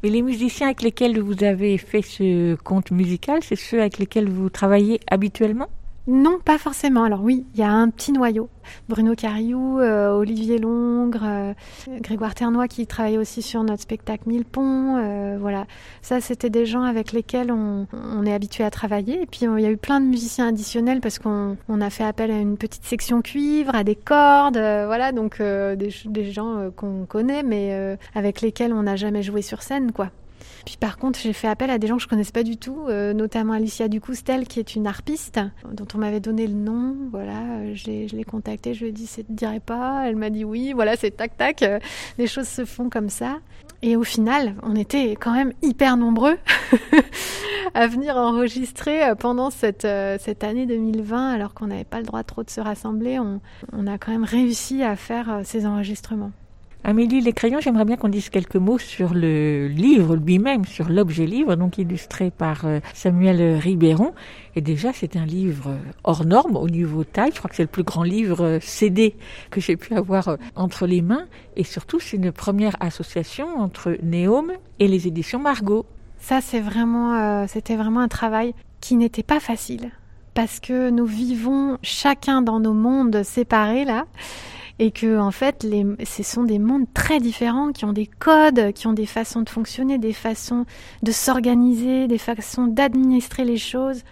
[0.03, 4.29] Mais les musiciens avec lesquels vous avez fait ce conte musical, c'est ceux avec lesquels
[4.29, 5.69] vous travaillez habituellement?
[6.07, 7.03] Non, pas forcément.
[7.03, 8.49] Alors oui, il y a un petit noyau.
[8.89, 11.53] Bruno Cariou, euh, Olivier Longre, euh,
[12.01, 14.99] Grégoire Ternois qui travaillait aussi sur notre spectacle Mille Ponts.
[14.99, 15.67] euh, voilà,
[16.03, 17.87] ça c'était des gens avec lesquels on,
[18.25, 19.23] est habitué à travailler.
[19.23, 22.05] Et puis il y a eu plein de musiciens additionnels parce qu'on on a fait
[22.05, 27.05] appel à une petite section cuivre, à des cordes, voilà, donc des, des gens qu'on
[27.07, 30.11] connaît mais avec lesquels on n'a jamais joué sur scène, quoi.
[30.67, 32.87] Puis par contre, j'ai fait appel à des gens que je connaissais pas du tout,
[32.89, 35.39] euh, notamment Alicia Ducoustel, qui est une harpiste,
[35.73, 36.97] dont on m'avait donné le nom.
[37.13, 40.45] Voilà, je l'ai, contactée, je lui ai dit, ça te dirait pas Elle m'a dit
[40.45, 41.79] oui, voilà, c'est tac tac, euh,
[42.19, 43.39] les choses se font comme ça.
[43.83, 46.37] Et au final, on était quand même hyper nombreux
[47.75, 49.87] à venir enregistrer euh, pendant cette,
[50.19, 53.21] cette année 2020, alors qu'on n'avait pas le droit trop de se rassembler.
[53.21, 56.33] On, a quand même réussi à faire ces enregistrements.
[56.89, 61.27] Amélie Les Crayons, j'aimerais bien qu'on dise quelques mots sur le livre lui-même, sur l'objet
[61.27, 64.15] livre, donc illustré par euh, Samuel Ribéron.
[64.55, 65.75] Et déjà, c'est un livre
[66.05, 67.33] hors norme au niveau taille.
[67.35, 69.17] Je crois que c'est le plus grand livre euh, CD
[69.51, 71.27] que j'ai pu avoir euh, entre les mains.
[71.57, 75.87] Et surtout, c'est une première association entre Néome et les éditions Margot.
[76.21, 79.91] Ça, c'est vraiment, c'était vraiment un travail qui n'était pas facile
[80.35, 84.05] parce que nous vivons chacun dans nos mondes séparés là.
[84.79, 88.73] Et que, en fait, les, ce sont des mondes très différents qui ont des codes,
[88.73, 90.67] qui ont des façons de fonctionner, des façons
[91.03, 94.03] de s'organiser, des façons d'administrer les choses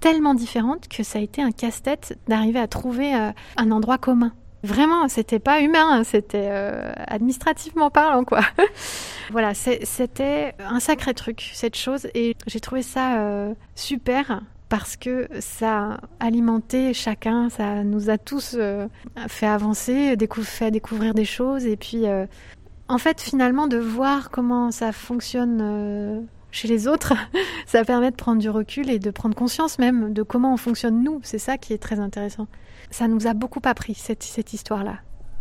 [0.00, 4.32] tellement différentes que ça a été un casse-tête d'arriver à trouver euh, un endroit commun.
[4.64, 8.40] Vraiment, c'était pas humain, hein, c'était euh, administrativement parlant, quoi.
[9.30, 15.28] voilà, c'était un sacré truc, cette chose, et j'ai trouvé ça euh, super parce que
[15.40, 18.86] ça a alimenté chacun, ça nous a tous euh,
[19.28, 22.26] fait avancer, décou- fait découvrir des choses, et puis euh,
[22.88, 27.14] en fait, finalement, de voir comment ça fonctionne euh, chez les autres,
[27.66, 31.02] ça permet de prendre du recul et de prendre conscience même de comment on fonctionne
[31.02, 31.20] nous.
[31.22, 32.46] C'est ça qui est très intéressant.
[32.90, 34.96] Ça nous a beaucoup appris, cette, cette histoire-là.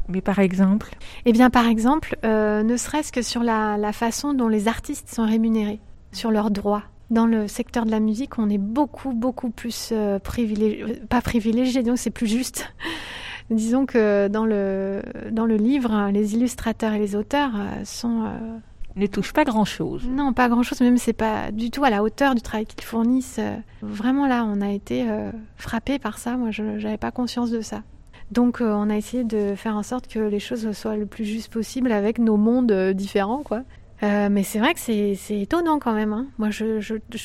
[0.09, 0.89] Mais par exemple?
[1.25, 5.09] Eh bien, par exemple, euh, ne serait-ce que sur la, la façon dont les artistes
[5.13, 5.80] sont rémunérés,
[6.13, 6.84] sur leurs droits.
[7.10, 11.84] Dans le secteur de la musique, on est beaucoup, beaucoup plus euh, privilégié, pas privilégié,
[11.84, 12.74] donc c'est plus juste.
[13.49, 15.01] Disons que dans le,
[15.32, 18.26] dans le livre, les illustrateurs et les auteurs euh, sont...
[18.26, 18.58] euh,
[18.97, 20.08] ne touchent pas grand-chose.
[20.10, 23.39] Non, pas grand-chose, même c'est pas du tout à la hauteur du travail qu'ils fournissent.
[23.82, 27.62] Vraiment là, on a été euh, frappé par ça, moi je n'avais pas conscience de
[27.62, 27.84] ça.
[28.32, 31.26] Donc euh, on a essayé de faire en sorte que les choses soient le plus
[31.26, 33.62] juste possible avec nos mondes euh, différents, quoi.
[34.04, 36.14] Euh, mais c'est vrai que c'est étonnant quand même.
[36.14, 36.28] hein.
[36.38, 36.80] Moi, je,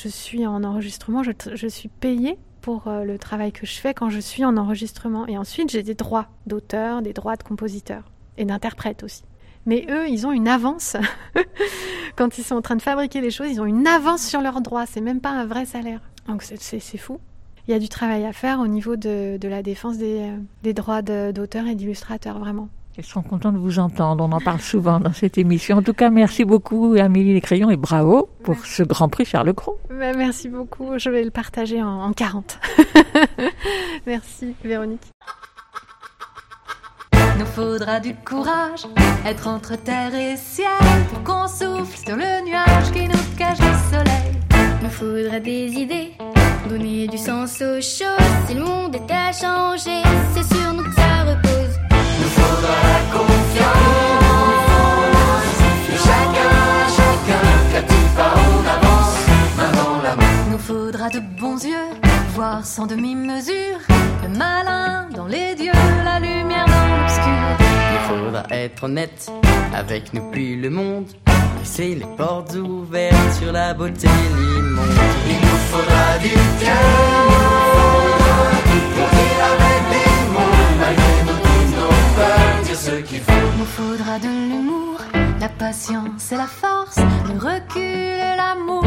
[0.09, 4.19] suis en enregistrement, je, suis payée pour euh, le travail que je fais quand je
[4.19, 5.27] suis en enregistrement.
[5.27, 8.03] Et ensuite, j'ai des droits d'auteur, des droits de compositeur
[8.37, 9.23] et d'interprète aussi.
[9.65, 10.97] Mais eux, ils ont une avance.
[12.15, 14.61] quand ils sont en train de fabriquer les choses, ils ont une avance sur leurs
[14.61, 14.85] droits.
[14.85, 16.01] C'est même pas un vrai salaire.
[16.27, 17.19] Donc c'est- fou.
[17.67, 20.31] Il y a du travail à faire au niveau de, la défense des,
[20.65, 22.67] euh, droits d'auteur et d'illustrateur, vraiment.
[22.95, 24.23] Ils seront contents de vous entendre.
[24.23, 25.77] On en parle souvent dans cette émission.
[25.77, 29.79] En tout cas, merci beaucoup, Amélie Crayons, et bravo pour ce Grand Prix Charles Cros.
[29.89, 30.99] Bah, merci beaucoup.
[30.99, 32.59] Je vais le partager en, en 40.
[34.05, 35.11] merci, Véronique.
[37.39, 38.85] Nous faudra du courage,
[39.25, 40.67] être entre terre et ciel,
[41.09, 44.33] pour qu'on souffle sur le nuage qui nous cache le soleil.
[44.83, 46.11] Nous faudra des idées,
[46.69, 48.29] donner du sens aux choses.
[48.47, 50.03] Si le monde est à changer,
[50.35, 51.02] c'est sur nous
[61.09, 61.89] de bons yeux,
[62.33, 63.77] voir sans demi-mesure,
[64.23, 65.71] le malin dans les dieux,
[66.03, 67.65] la lumière dans l'obscur.
[67.93, 69.31] Il faudra être honnête
[69.73, 71.07] avec nous puis le monde.
[71.59, 74.87] Laisser les portes ouvertes sur la beauté l'immonde.
[75.27, 77.33] Il nous faudra du cœur
[78.95, 79.72] pour dire
[82.83, 83.31] ce qu'il faut.
[83.57, 84.99] Nous faudra de l'humour,
[85.39, 88.85] la patience et la force, le recul et l'amour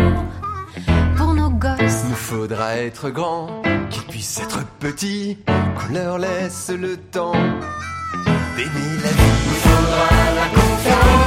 [1.17, 2.03] pour nos gosses.
[2.05, 5.39] Il nous faudra être grand, qu'ils puissent être petits,
[5.77, 7.41] qu'on leur laisse le temps
[8.57, 9.33] d'aimer la vie.
[9.45, 10.09] Il nous faudra
[10.41, 11.26] la confiance.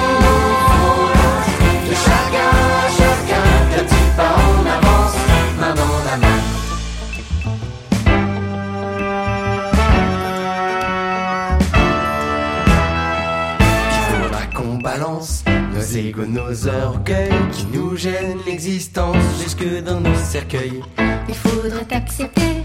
[15.89, 20.81] Balance nos égos, nos orgueils qui nous gênent l'existence jusque dans nos cercueils.
[21.27, 22.63] Il faudrait accepter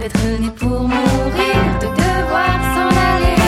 [0.00, 3.43] d'être né pour mourir, de devoir s'en aller.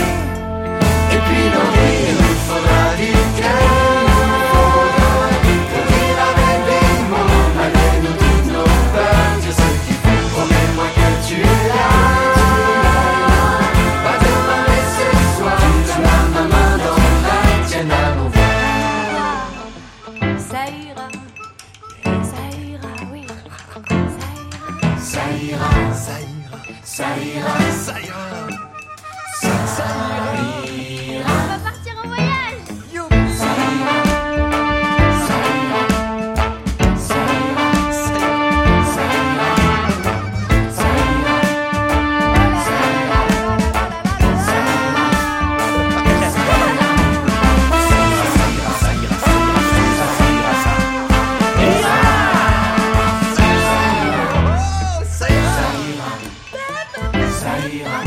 [57.46, 58.00] Ça ira,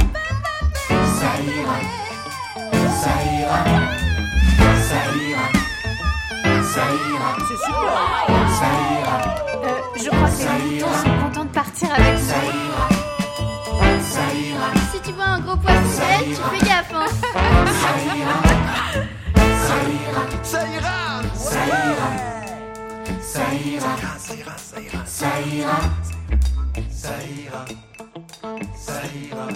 [0.90, 1.78] ça ira,
[3.02, 3.60] ça ira,
[4.90, 5.46] ça ira,
[6.62, 7.96] ça ira, C'est super,
[8.60, 8.70] ça
[9.00, 9.16] ira,
[9.64, 12.52] Euh, je crois que Ça les moutons sont contents de partir avec ça nous.
[12.68, 12.86] ira,
[14.02, 16.94] ça ira, Si tu vois un gros poisson Ça tu fais gaffe.
[16.94, 17.06] Hein.
[17.82, 18.38] ça ira,
[19.64, 22.08] ça ira, Ça ira ça ira,
[23.22, 25.80] ça ira, Ça ira, ça ira, ça ira,
[26.92, 27.66] ça ira,
[28.76, 29.48] ça ira,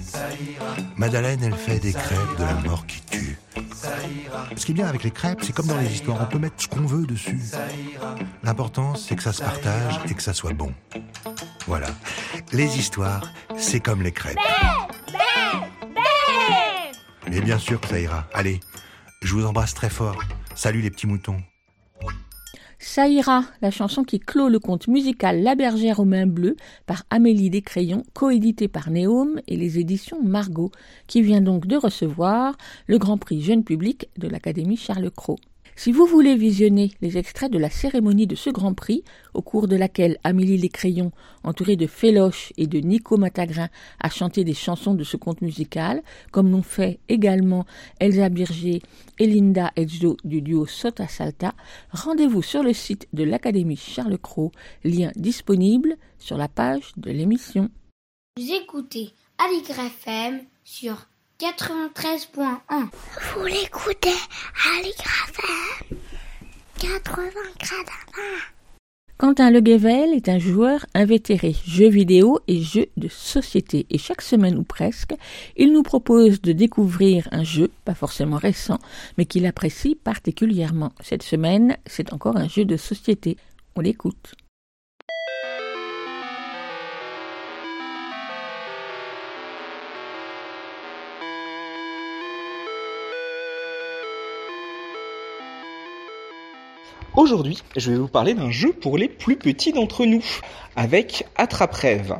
[0.00, 3.38] ça ira, Madeleine, elle fait des crêpes de la mort qui tue.
[4.56, 6.56] Ce qui est bien avec les crêpes, c'est comme dans les histoires, on peut mettre
[6.58, 7.40] ce qu'on veut dessus.
[8.42, 10.72] L'important, c'est que ça se partage et que ça soit bon.
[11.66, 11.88] Voilà.
[12.52, 13.22] Les histoires,
[13.56, 14.38] c'est comme les crêpes.
[17.30, 18.26] Mais bien sûr que ça ira.
[18.34, 18.60] Allez,
[19.22, 20.18] je vous embrasse très fort.
[20.54, 21.40] Salut les petits moutons.
[22.82, 26.56] Ça ira, la chanson qui clôt le conte musical La bergère aux mains bleues
[26.86, 30.72] par Amélie Descrayons, coédité par Néome et les éditions Margot,
[31.06, 32.56] qui vient donc de recevoir
[32.86, 35.36] le Grand Prix Jeune Public de l'Académie Charles Cros.
[35.82, 39.02] Si vous voulez visionner les extraits de la cérémonie de ce Grand Prix,
[39.32, 41.10] au cours de laquelle Amélie Descrayons,
[41.42, 46.02] entourée de Féloche et de Nico Matagrin, a chanté des chansons de ce conte musical,
[46.32, 47.64] comme l'ont fait également
[47.98, 48.82] Elsa Birger
[49.18, 51.54] et Linda Edzo du duo Sota Salta,
[51.92, 54.52] rendez-vous sur le site de l'Académie Charles Cros,
[54.84, 57.70] lien disponible sur la page de l'émission.
[58.36, 61.06] Vous écoutez FM sur
[61.40, 62.90] 93.1.
[63.32, 64.10] Vous l'écoutez
[64.76, 65.96] Aligre FM
[66.78, 67.30] 80
[69.16, 74.58] Quentin Leguevel est un joueur invétéré jeux vidéo et jeux de société et chaque semaine
[74.58, 75.14] ou presque,
[75.56, 78.78] il nous propose de découvrir un jeu, pas forcément récent,
[79.16, 80.92] mais qu'il apprécie particulièrement.
[81.00, 83.38] Cette semaine, c'est encore un jeu de société.
[83.76, 84.34] On l'écoute.
[97.16, 100.24] Aujourd'hui, je vais vous parler d'un jeu pour les plus petits d'entre nous,
[100.76, 102.14] avec Attrape-Rêve.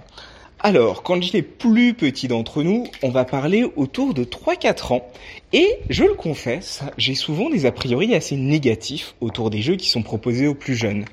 [0.58, 5.06] Alors, quand il est plus petit d'entre nous, on va parler autour de 3-4 ans.
[5.52, 9.88] Et je le confesse, j'ai souvent des a priori assez négatifs autour des jeux qui
[9.88, 11.04] sont proposés aux plus jeunes.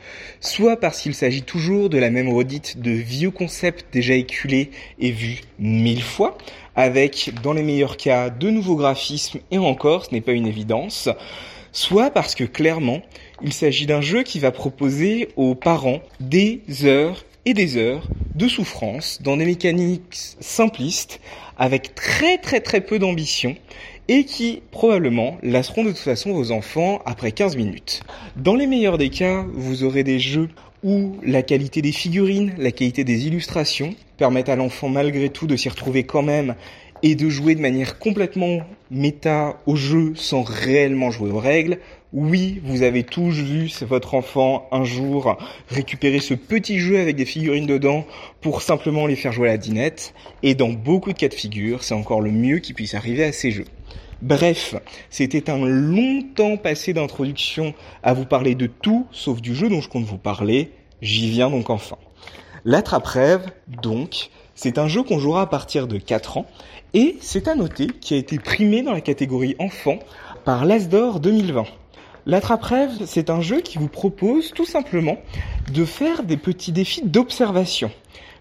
[0.41, 5.11] Soit parce qu'il s'agit toujours de la même redite de vieux concepts déjà éculés et
[5.11, 6.35] vus mille fois,
[6.75, 11.09] avec, dans les meilleurs cas, de nouveaux graphismes, et encore, ce n'est pas une évidence.
[11.71, 13.03] Soit parce que clairement,
[13.41, 18.47] il s'agit d'un jeu qui va proposer aux parents des heures et des heures de
[18.47, 21.19] souffrance dans des mécaniques simplistes
[21.57, 23.55] avec très très très peu d'ambition
[24.07, 28.01] et qui probablement lasseront de toute façon vos enfants après 15 minutes.
[28.35, 30.49] Dans les meilleurs des cas, vous aurez des jeux
[30.83, 35.55] où la qualité des figurines, la qualité des illustrations permettent à l'enfant malgré tout de
[35.55, 36.55] s'y retrouver quand même
[37.03, 38.59] et de jouer de manière complètement
[38.91, 41.79] méta au jeu sans réellement jouer aux règles.
[42.13, 45.37] Oui, vous avez tous vu votre enfant un jour
[45.67, 48.05] récupérer ce petit jeu avec des figurines dedans
[48.41, 50.13] pour simplement les faire jouer à la dinette.
[50.43, 53.31] Et dans beaucoup de cas de figure, c'est encore le mieux qui puisse arriver à
[53.31, 53.65] ces jeux.
[54.21, 54.75] Bref,
[55.09, 59.81] c'était un long temps passé d'introduction à vous parler de tout sauf du jeu dont
[59.81, 60.71] je compte vous parler.
[61.01, 61.97] J'y viens donc enfin.
[62.65, 66.47] L'attrape-rêve, donc, c'est un jeu qu'on jouera à partir de 4 ans
[66.97, 69.99] et c'est à noter qui a été primé dans la catégorie enfant
[70.45, 71.65] par l'Asdor 2020.
[72.25, 75.19] L'attrape-rêve, c'est un jeu qui vous propose tout simplement
[75.71, 77.91] de faire des petits défis d'observation.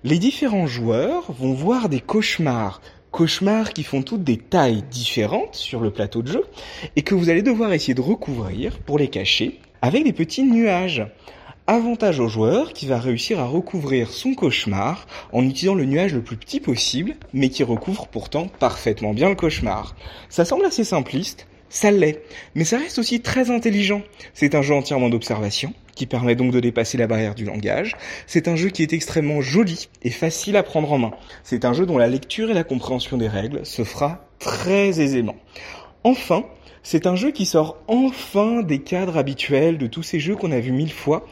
[0.04, 2.80] Les différents joueurs vont voir des cauchemars,
[3.10, 6.44] cauchemars qui font toutes des tailles différentes sur le plateau de jeu
[6.96, 11.06] et que vous allez devoir essayer de recouvrir pour les cacher avec des petits nuages.
[11.68, 16.22] Avantage au joueur qui va réussir à recouvrir son cauchemar en utilisant le nuage le
[16.22, 19.96] plus petit possible, mais qui recouvre pourtant parfaitement bien le cauchemar.
[20.28, 22.22] Ça semble assez simpliste, ça l'est,
[22.54, 24.02] mais ça reste aussi très intelligent.
[24.32, 27.96] C'est un jeu entièrement d'observation, qui permet donc de dépasser la barrière du langage.
[28.28, 31.10] C'est un jeu qui est extrêmement joli et facile à prendre en main.
[31.42, 35.34] C'est un jeu dont la lecture et la compréhension des règles se fera très aisément.
[36.04, 36.44] Enfin,
[36.88, 40.60] c'est un jeu qui sort enfin des cadres habituels de tous ces jeux qu'on a
[40.60, 41.26] vus mille fois,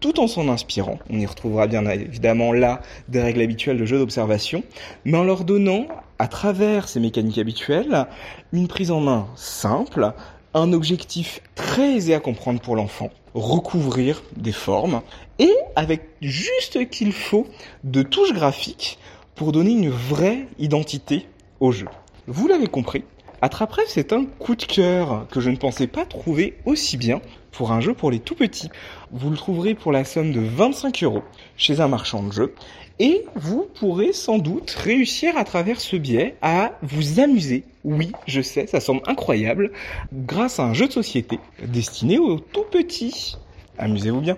[0.00, 0.98] tout en s'en inspirant.
[1.08, 4.64] On y retrouvera bien évidemment là des règles habituelles de jeu d'observation,
[5.06, 5.86] mais en leur donnant,
[6.18, 8.06] à travers ces mécaniques habituelles,
[8.52, 10.12] une prise en main simple,
[10.52, 15.00] un objectif très aisé à comprendre pour l'enfant, recouvrir des formes,
[15.38, 17.46] et avec juste qu'il faut
[17.82, 18.98] de touches graphiques
[19.34, 21.28] pour donner une vraie identité
[21.60, 21.88] au jeu.
[22.26, 23.04] Vous l'avez compris,
[23.40, 27.20] Attrape-rêve, c'est un coup de cœur que je ne pensais pas trouver aussi bien
[27.52, 28.68] pour un jeu pour les tout petits.
[29.12, 31.22] Vous le trouverez pour la somme de 25 euros
[31.56, 32.54] chez un marchand de jeux
[32.98, 37.64] et vous pourrez sans doute réussir à travers ce biais à vous amuser.
[37.84, 39.70] Oui, je sais, ça semble incroyable,
[40.12, 43.36] grâce à un jeu de société destiné aux tout petits.
[43.78, 44.36] Amusez-vous bien.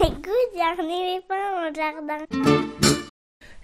[0.00, 0.56] Écoute,
[1.76, 2.18] jardin.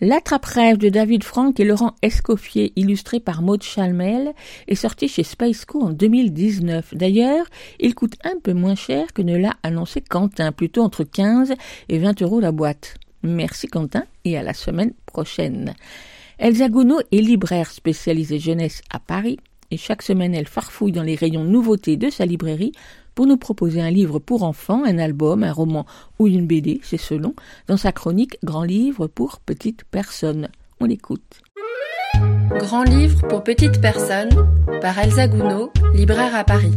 [0.04, 4.32] L'attrape-rêve de David Franck et Laurent Escoffier, illustré par Maud Chalmel,
[4.66, 6.96] est sorti chez Space Co en 2019.
[6.96, 7.46] D'ailleurs,
[7.78, 11.54] il coûte un peu moins cher que ne l'a annoncé Quentin, plutôt entre 15
[11.88, 12.96] et 20 euros la boîte.
[13.22, 15.72] Merci Quentin et à la semaine prochaine.
[16.40, 19.38] Elsa Gounod est libraire spécialisée jeunesse à Paris
[19.70, 22.72] et chaque semaine elle farfouille dans les rayons nouveautés de sa librairie
[23.14, 25.86] pour nous proposer un livre pour enfants, un album, un roman
[26.18, 27.34] ou une BD, c'est selon,
[27.68, 30.48] dans sa chronique Grand livre pour petites personnes.
[30.80, 31.42] On l'écoute.
[32.50, 34.30] Grand livre pour petites personnes
[34.80, 36.72] par Elsa Gounod, libraire à Paris.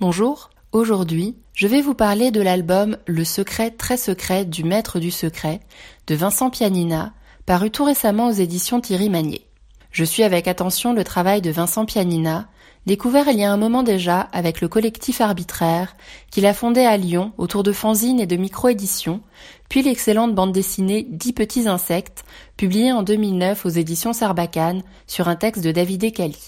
[0.00, 5.10] Bonjour, aujourd'hui, je vais vous parler de l'album Le secret très secret du maître du
[5.10, 5.60] secret
[6.06, 7.12] de Vincent Pianina,
[7.44, 9.46] paru tout récemment aux éditions Thierry Magnier.
[9.90, 12.48] Je suis avec attention le travail de Vincent Pianina,
[12.86, 15.96] découvert il y a un moment déjà avec le collectif arbitraire
[16.30, 19.20] qu'il a fondé à Lyon autour de fanzines et de micro-éditions,
[19.68, 22.24] puis l'excellente bande dessinée Dix petits insectes,
[22.56, 26.38] publiée en 2009 aux éditions Sarbacane sur un texte de David Ekali.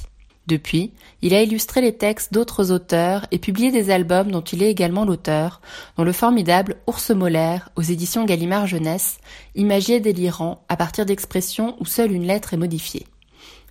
[0.48, 4.70] Depuis, il a illustré les textes d'autres auteurs et publié des albums dont il est
[4.70, 5.60] également l'auteur,
[5.98, 9.18] dont le formidable Ours molaire aux éditions Gallimard Jeunesse,
[9.54, 13.04] imagier délirant à partir d'expressions où seule une lettre est modifiée.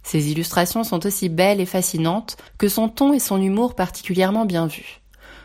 [0.07, 4.65] Ses illustrations sont aussi belles et fascinantes que son ton et son humour particulièrement bien
[4.65, 5.01] vus.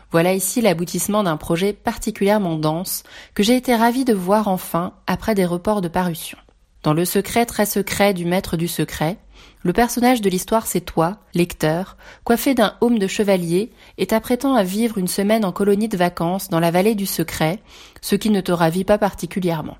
[0.09, 3.03] Voilà ici l'aboutissement d'un projet particulièrement dense
[3.33, 6.37] que j'ai été ravie de voir enfin après des reports de parution.
[6.81, 9.17] Dans le secret très secret du maître du secret,
[9.63, 14.63] le personnage de l'histoire c'est toi, lecteur, coiffé d'un haume de chevalier et t'apprêtant à
[14.63, 17.59] vivre une semaine en colonie de vacances dans la vallée du secret,
[17.99, 19.75] ce qui ne te ravit pas particulièrement.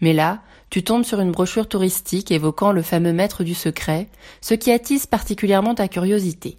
[0.00, 4.08] Mais là, tu tombes sur une brochure touristique évoquant le fameux maître du secret,
[4.40, 6.56] ce qui attise particulièrement ta curiosité.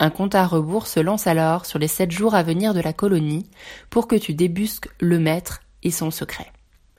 [0.00, 2.92] Un compte à rebours se lance alors sur les sept jours à venir de la
[2.92, 3.46] colonie
[3.90, 6.52] pour que tu débusques le maître et son secret.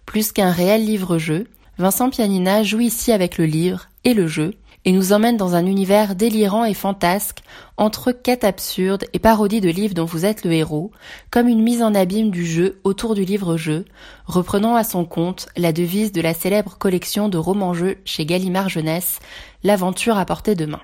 [0.06, 1.48] Plus qu'un réel livre-jeu,
[1.78, 4.54] Vincent Pianina joue ici avec le livre et le jeu,
[4.86, 7.40] et nous emmène dans un univers délirant et fantasque,
[7.76, 10.92] entre quêtes absurdes et parodies de livres dont vous êtes le héros,
[11.32, 13.86] comme une mise en abîme du jeu autour du livre-jeu,
[14.26, 19.20] reprenant à son compte la devise de la célèbre collection de romans-jeux chez Gallimard Jeunesse,
[19.64, 20.82] L'aventure à portée de main.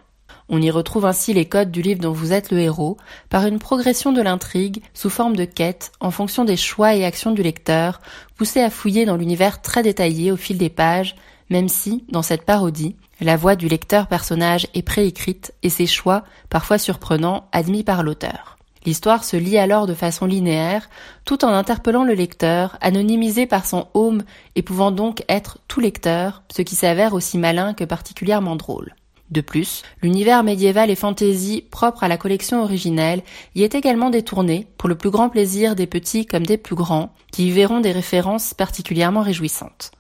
[0.49, 2.97] On y retrouve ainsi les codes du livre dont vous êtes le héros,
[3.30, 7.32] par une progression de l'intrigue sous forme de quêtes en fonction des choix et actions
[7.32, 8.02] du lecteur,
[8.36, 11.16] poussé à fouiller dans l'univers très détaillé au fil des pages,
[11.49, 16.24] même si, dans cette parodie, la voix du lecteur personnage est préécrite et ses choix,
[16.50, 18.58] parfois surprenants, admis par l'auteur.
[18.84, 20.90] L'histoire se lit alors de façon linéaire,
[21.24, 24.24] tout en interpellant le lecteur, anonymisé par son home
[24.56, 28.96] et pouvant donc être tout lecteur, ce qui s'avère aussi malin que particulièrement drôle.
[29.30, 33.22] De plus, l'univers médiéval et fantasy propre à la collection originelle
[33.54, 37.14] y est également détourné pour le plus grand plaisir des petits comme des plus grands,
[37.32, 39.92] qui y verront des références particulièrement réjouissantes.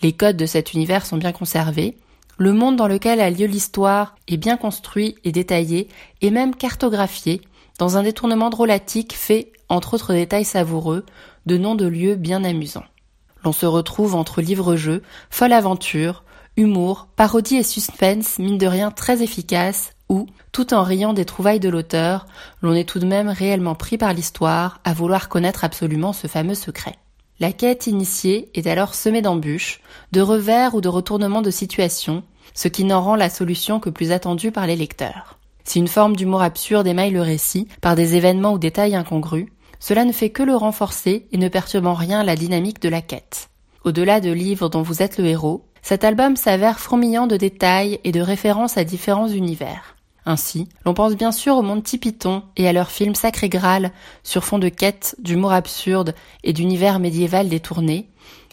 [0.00, 1.96] Les codes de cet univers sont bien conservés,
[2.38, 5.88] le monde dans lequel a lieu l'histoire est bien construit et détaillé,
[6.20, 7.40] et même cartographié,
[7.78, 11.04] dans un détournement drôlatique fait, entre autres détails savoureux,
[11.46, 12.84] de noms de lieux bien amusants.
[13.44, 16.24] L'on se retrouve entre livre-jeu, folle aventure,
[16.56, 21.60] humour, parodie et suspense, mine de rien très efficace, où, tout en riant des trouvailles
[21.60, 22.26] de l'auteur,
[22.60, 26.54] l'on est tout de même réellement pris par l'histoire, à vouloir connaître absolument ce fameux
[26.54, 26.96] secret.
[27.42, 29.80] La quête initiée est alors semée d'embûches,
[30.12, 32.22] de revers ou de retournements de situation,
[32.54, 35.40] ce qui n'en rend la solution que plus attendue par les lecteurs.
[35.64, 39.48] Si une forme d'humour absurde émaille le récit, par des événements ou détails incongrus,
[39.80, 43.02] cela ne fait que le renforcer et ne perturbe en rien la dynamique de la
[43.02, 43.48] quête.
[43.82, 48.12] Au-delà de livres dont vous êtes le héros, cet album s'avère fourmillant de détails et
[48.12, 49.96] de références à différents univers.
[50.24, 53.90] Ainsi, l'on pense bien sûr au monde Tipiton et à leur film Sacré Graal
[54.22, 56.14] sur fond de quête, d'humour absurde
[56.44, 58.08] et d'univers médiéval détourné,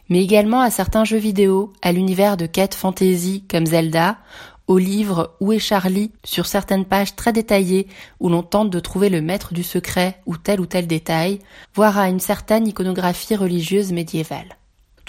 [0.10, 4.18] mais également à certains jeux vidéo, à l'univers de quêtes fantasy comme Zelda,
[4.66, 7.88] au livre Où est Charlie sur certaines pages très détaillées
[8.20, 11.40] où l'on tente de trouver le maître du secret ou tel ou tel détail,
[11.74, 14.59] voire à une certaine iconographie religieuse médiévale.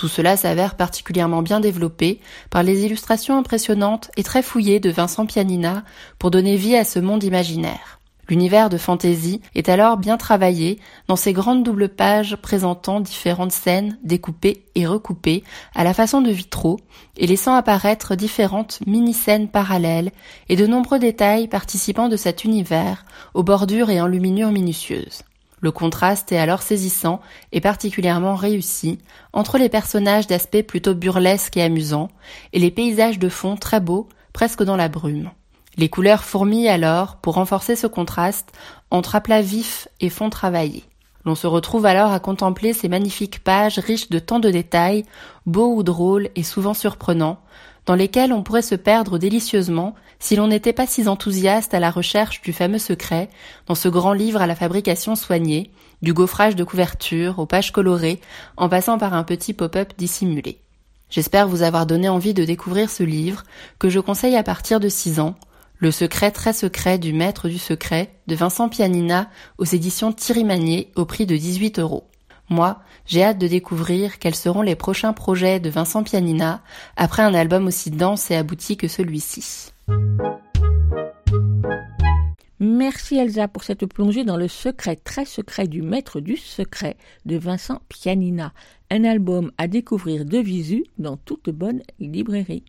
[0.00, 5.26] Tout cela s'avère particulièrement bien développé par les illustrations impressionnantes et très fouillées de Vincent
[5.26, 5.84] Pianina
[6.18, 8.00] pour donner vie à ce monde imaginaire.
[8.26, 13.98] L'univers de fantaisie est alors bien travaillé dans ces grandes doubles pages présentant différentes scènes
[14.02, 15.44] découpées et recoupées
[15.74, 16.80] à la façon de vitraux
[17.18, 20.12] et laissant apparaître différentes mini-scènes parallèles
[20.48, 25.24] et de nombreux détails participant de cet univers aux bordures et enluminures minutieuses.
[25.60, 27.20] Le contraste est alors saisissant
[27.52, 28.98] et particulièrement réussi
[29.32, 32.08] entre les personnages d'aspect plutôt burlesque et amusant
[32.52, 35.30] et les paysages de fond très beaux, presque dans la brume.
[35.76, 38.52] Les couleurs fourmillent alors pour renforcer ce contraste
[38.90, 40.84] entre aplats vifs et fonds travaillés.
[41.26, 45.04] L'on se retrouve alors à contempler ces magnifiques pages riches de tant de détails,
[45.44, 47.40] beaux ou drôles et souvent surprenants,
[47.86, 51.90] dans lesquels on pourrait se perdre délicieusement si l'on n'était pas si enthousiaste à la
[51.90, 53.28] recherche du fameux secret
[53.66, 55.70] dans ce grand livre à la fabrication soignée,
[56.02, 58.20] du gaufrage de couverture aux pages colorées,
[58.56, 60.60] en passant par un petit pop-up dissimulé.
[61.08, 63.42] J'espère vous avoir donné envie de découvrir ce livre,
[63.78, 65.34] que je conseille à partir de 6 ans,
[65.82, 70.92] Le secret très secret du maître du secret, de Vincent Pianina, aux éditions Thierry Magnier,
[70.94, 72.09] au prix de 18 euros.
[72.50, 76.62] Moi, j'ai hâte de découvrir quels seront les prochains projets de Vincent Pianina
[76.96, 79.70] après un album aussi dense et abouti que celui-ci.
[82.58, 87.38] Merci Elsa pour cette plongée dans le secret très secret du maître du secret de
[87.38, 88.52] Vincent Pianina,
[88.90, 92.64] un album à découvrir de visu dans toute bonne librairie.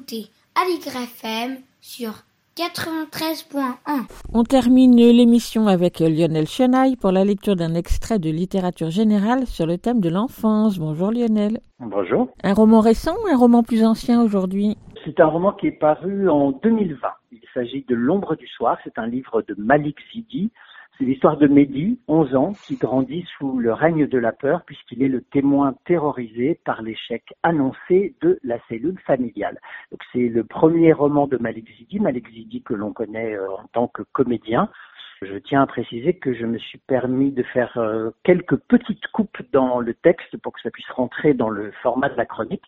[0.00, 2.12] Écoutez Aligre FM sur
[2.56, 4.06] 93.1.
[4.32, 9.66] On termine l'émission avec Lionel Chenaille pour la lecture d'un extrait de littérature générale sur
[9.66, 10.78] le thème de l'enfance.
[10.78, 11.60] Bonjour Lionel.
[11.80, 12.28] Bonjour.
[12.42, 14.78] Un roman récent ou un roman plus ancien aujourd'hui?
[15.04, 16.96] C'est un roman qui est paru en 2020.
[17.32, 18.78] Il s'agit de L'ombre du soir.
[18.84, 20.50] C'est un livre de Malik Zidi.
[21.00, 25.02] C'est l'histoire de Mehdi, 11 ans, qui grandit sous le règne de la peur puisqu'il
[25.02, 29.58] est le témoin terrorisé par l'échec annoncé de la cellule familiale.
[29.90, 33.66] Donc c'est le premier roman de Malik Zidi, Malik Zidi que l'on connaît euh, en
[33.72, 34.68] tant que comédien.
[35.22, 39.40] Je tiens à préciser que je me suis permis de faire euh, quelques petites coupes
[39.54, 42.64] dans le texte pour que ça puisse rentrer dans le format de la chronique.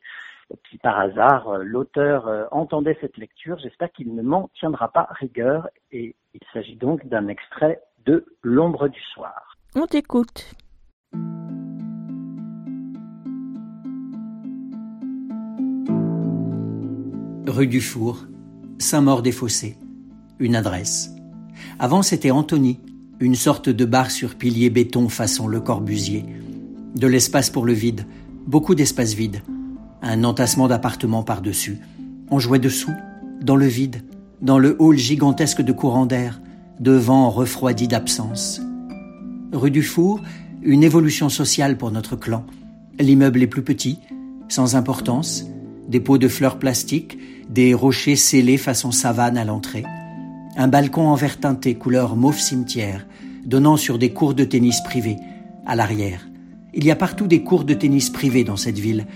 [0.71, 5.69] Si par hasard euh, l'auteur entendait cette lecture, j'espère qu'il ne m'en tiendra pas rigueur
[5.91, 9.57] et il s'agit donc d'un extrait de L'ombre du soir.
[9.75, 10.55] On t'écoute.
[17.47, 18.27] Rue du Four,
[18.79, 19.77] Saint-Maur-des-Fossés.
[20.39, 21.11] Une adresse.
[21.79, 22.81] Avant, c'était Antony,
[23.21, 26.25] une sorte de bar sur pilier béton façon Le Corbusier.
[26.97, 28.07] De l'espace pour le vide,
[28.47, 29.43] beaucoup d'espace vide.
[30.03, 31.79] Un entassement d'appartements par-dessus.
[32.31, 32.95] On jouait dessous,
[33.41, 34.03] dans le vide,
[34.41, 36.41] dans le hall gigantesque de courant d'air,
[36.83, 38.61] de vent refroidi d'absence.
[39.53, 40.21] Rue du Four,
[40.63, 42.45] une évolution sociale pour notre clan.
[42.99, 44.01] L'immeuble est plus petit,
[44.49, 45.47] sans importance,
[45.87, 47.19] des pots de fleurs plastiques,
[47.49, 49.85] des rochers scellés façon savane à l'entrée.
[50.57, 53.07] Un balcon en verre teinté couleur mauve cimetière,
[53.47, 55.19] donnant sur des cours de tennis privés,
[55.65, 56.27] à l'arrière.
[56.75, 59.07] Il y a partout des cours de tennis privés dans cette ville.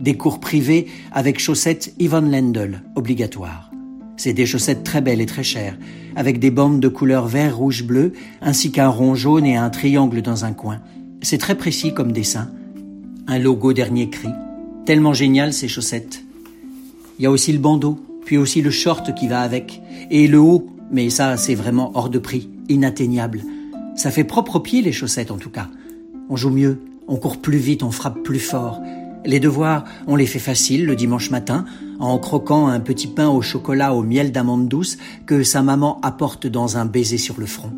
[0.00, 3.71] Des cours privés avec chaussettes Yvonne Lendl, obligatoires.
[4.22, 5.76] C'est des chaussettes très belles et très chères,
[6.14, 10.22] avec des bandes de couleur vert, rouge, bleu, ainsi qu'un rond jaune et un triangle
[10.22, 10.78] dans un coin.
[11.22, 12.48] C'est très précis comme dessin.
[13.26, 14.28] Un logo dernier cri.
[14.86, 16.22] Tellement génial ces chaussettes.
[17.18, 20.38] Il y a aussi le bandeau, puis aussi le short qui va avec, et le
[20.38, 23.42] haut, mais ça c'est vraiment hors de prix, inatteignable.
[23.96, 25.66] Ça fait propre aux pieds les chaussettes en tout cas.
[26.28, 28.80] On joue mieux, on court plus vite, on frappe plus fort.
[29.24, 31.64] Les devoirs, on les fait faciles le dimanche matin,
[32.02, 36.48] en croquant un petit pain au chocolat au miel d'amande douce que sa maman apporte
[36.48, 37.70] dans un baiser sur le front.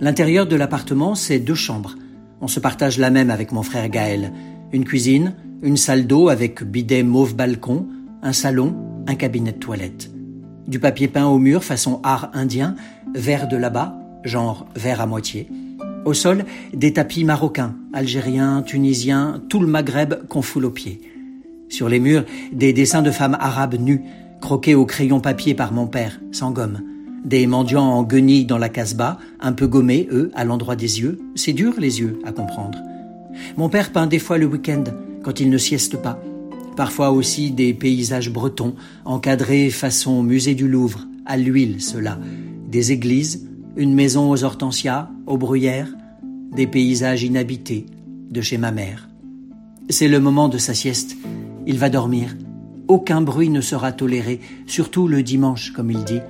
[0.00, 1.96] L'intérieur de l'appartement, c'est deux chambres.
[2.40, 4.32] On se partage la même avec mon frère Gaël.
[4.72, 7.86] Une cuisine, une salle d'eau avec bidet mauve balcon,
[8.22, 8.74] un salon,
[9.06, 10.10] un cabinet de toilette.
[10.66, 12.74] Du papier peint au mur façon art indien,
[13.14, 15.46] vert de là-bas, genre vert à moitié.
[16.06, 21.09] Au sol, des tapis marocains, algériens, tunisiens, tout le Maghreb qu'on foule aux pieds.
[21.70, 24.02] Sur les murs, des dessins de femmes arabes nues,
[24.40, 26.80] croqués au crayon papier par mon père, sans gomme.
[27.24, 31.18] Des mendiants en guenilles dans la casbah, un peu gommés, eux, à l'endroit des yeux.
[31.36, 32.78] C'est dur, les yeux, à comprendre.
[33.56, 34.84] Mon père peint des fois le week-end,
[35.22, 36.20] quand il ne sieste pas.
[36.76, 42.18] Parfois aussi des paysages bretons, encadrés façon musée du Louvre, à l'huile, cela.
[42.68, 45.94] Des églises, une maison aux hortensias, aux bruyères,
[46.52, 47.86] des paysages inhabités,
[48.30, 49.08] de chez ma mère.
[49.88, 51.16] C'est le moment de sa sieste.
[51.66, 52.36] Il va dormir.
[52.88, 56.20] Aucun bruit ne sera toléré, surtout le dimanche, comme il dit.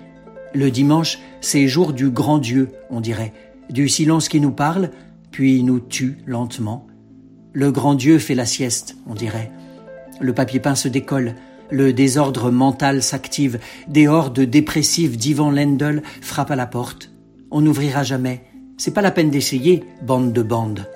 [0.54, 3.32] Le dimanche, c'est jour du grand Dieu, on dirait,
[3.70, 4.90] du silence qui nous parle,
[5.30, 6.86] puis nous tue lentement.
[7.52, 9.50] Le grand Dieu fait la sieste, on dirait.
[10.20, 11.34] Le papier peint se décolle,
[11.70, 17.12] le désordre mental s'active, des hordes dépressives d'Ivan Lendl frappent à la porte.
[17.50, 18.44] On n'ouvrira jamais.
[18.76, 20.86] C'est pas la peine d'essayer, bande de bandes.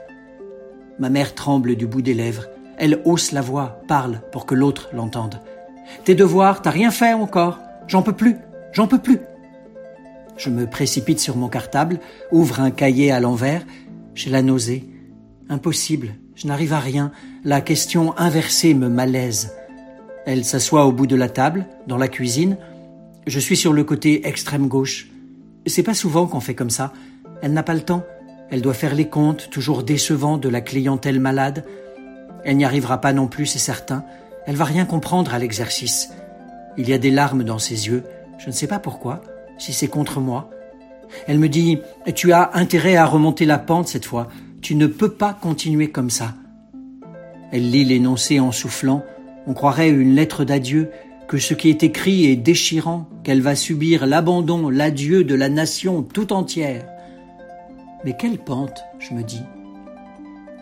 [0.99, 2.47] Ma mère tremble du bout des lèvres.
[2.79, 5.41] Elle hausse la voix, parle pour que l'autre l'entende.
[6.05, 7.61] Tes devoirs, t'as rien fait encore.
[7.87, 8.37] J'en peux plus,
[8.73, 9.21] j'en peux plus.
[10.37, 12.01] Je me précipite sur mon cartable,
[12.33, 13.65] ouvre un cahier à l'envers.
[14.15, 14.89] J'ai la nausée.
[15.49, 17.13] Impossible, je n'arrive à rien.
[17.45, 19.53] La question inversée me malaise.
[20.27, 22.57] Elle s'assoit au bout de la table, dans la cuisine.
[23.27, 25.09] Je suis sur le côté extrême gauche.
[25.67, 26.93] C'est pas souvent qu'on fait comme ça.
[27.43, 28.05] Elle n'a pas le temps.
[28.51, 31.65] Elle doit faire les comptes, toujours décevants, de la clientèle malade.
[32.45, 34.05] Elle n'y arrivera pas non plus, c'est certain.
[34.47, 36.11] Elle va rien comprendre à l'exercice.
[36.77, 38.05] Il y a des larmes dans ses yeux.
[38.39, 39.23] Je ne sais pas pourquoi,
[39.59, 40.51] si c'est contre moi.
[41.27, 41.79] Elle me dit
[42.15, 44.29] Tu as intérêt à remonter la pente cette fois.
[44.61, 46.35] Tu ne peux pas continuer comme ça.
[47.53, 49.05] Elle lit l'énoncé en soufflant.
[49.47, 50.91] On croirait une lettre d'adieu,
[51.29, 56.03] que ce qui est écrit est déchirant, qu'elle va subir l'abandon, l'adieu de la nation
[56.03, 56.85] tout entière.
[58.05, 59.43] Mais quelle pente, je me dis.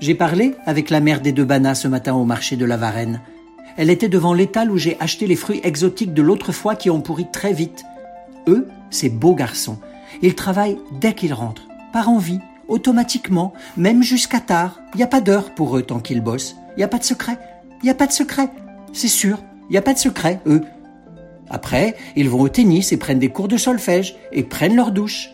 [0.03, 3.21] J'ai parlé avec la mère des deux Banas ce matin au marché de la Varenne.
[3.77, 7.01] Elle était devant l'étal où j'ai acheté les fruits exotiques de l'autre fois qui ont
[7.01, 7.85] pourri très vite.
[8.49, 9.79] Eux, ces beaux garçons.
[10.21, 14.81] Ils travaillent dès qu'ils rentrent, par envie, automatiquement, même jusqu'à tard.
[14.93, 16.57] Il n'y a pas d'heure pour eux tant qu'ils bossent.
[16.77, 17.39] Il n'y a pas de secret.
[17.81, 18.49] Il n'y a pas de secret.
[18.93, 19.39] C'est sûr.
[19.69, 20.63] Il n'y a pas de secret, eux.
[21.49, 25.31] Après, ils vont au tennis et prennent des cours de solfège et prennent leur douche.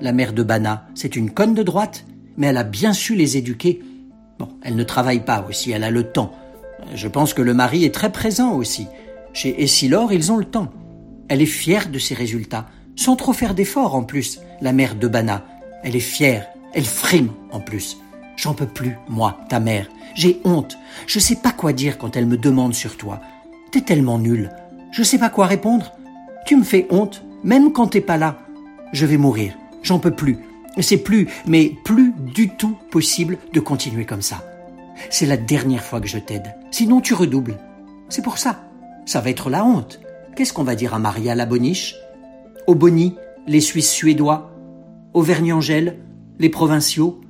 [0.00, 2.06] La mère de Bana, c'est une conne de droite,
[2.38, 3.82] mais elle a bien su les éduquer.
[4.38, 6.32] Bon, elle ne travaille pas aussi, elle a le temps.
[6.94, 8.86] Je pense que le mari est très présent aussi.
[9.32, 10.68] Chez Essilor, ils ont le temps.
[11.28, 12.66] Elle est fière de ses résultats,
[12.96, 15.44] sans trop faire d'efforts en plus, la mère de Bana.
[15.82, 17.98] Elle est fière, elle frime en plus.
[18.36, 19.88] J'en peux plus, moi, ta mère.
[20.14, 20.78] J'ai honte.
[21.06, 23.20] Je sais pas quoi dire quand elle me demande sur toi.
[23.72, 24.50] T'es tellement nulle.
[24.92, 25.92] Je sais pas quoi répondre.
[26.46, 28.38] Tu me fais honte, même quand t'es pas là.
[28.92, 29.54] Je vais mourir.
[29.82, 30.38] J'en peux plus.
[30.80, 34.44] C'est plus, mais plus du tout possible de continuer comme ça.
[35.10, 36.54] C'est la dernière fois que je t'aide.
[36.70, 37.58] Sinon, tu redoubles.
[38.08, 38.64] C'est pour ça.
[39.06, 40.00] Ça va être la honte.
[40.36, 41.96] Qu'est-ce qu'on va dire à Maria la Boniche?
[42.66, 44.52] Au Boni, les Suisses suédois?
[45.14, 45.98] Au Vergnangel,
[46.38, 47.20] les provinciaux?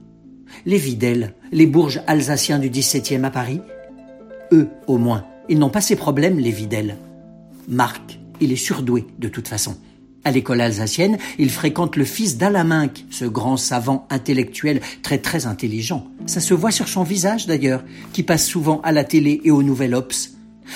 [0.66, 3.60] Les Videl, les bourges alsaciens du 17e à Paris?
[4.52, 6.96] Eux, au moins, ils n'ont pas ces problèmes, les Videl.
[7.68, 9.76] Marc, il est surdoué, de toute façon.
[10.28, 16.06] À l'école alsacienne, il fréquente le fils d'Alaminck, ce grand savant intellectuel très très intelligent.
[16.26, 17.82] Ça se voit sur son visage d'ailleurs,
[18.12, 20.34] qui passe souvent à la télé et au Nouvel Ops.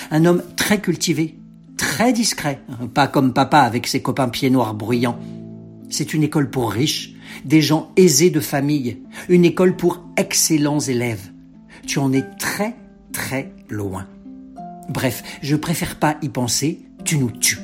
[0.09, 1.37] Un homme très cultivé,
[1.77, 2.61] très discret,
[2.95, 5.19] pas comme papa avec ses copains pieds noirs bruyants.
[5.87, 7.13] C'est une école pour riches,
[7.45, 11.29] des gens aisés de famille, une école pour excellents élèves.
[11.85, 12.75] Tu en es très
[13.11, 14.07] très loin.
[14.89, 17.59] Bref, je préfère pas y penser, tu nous tues.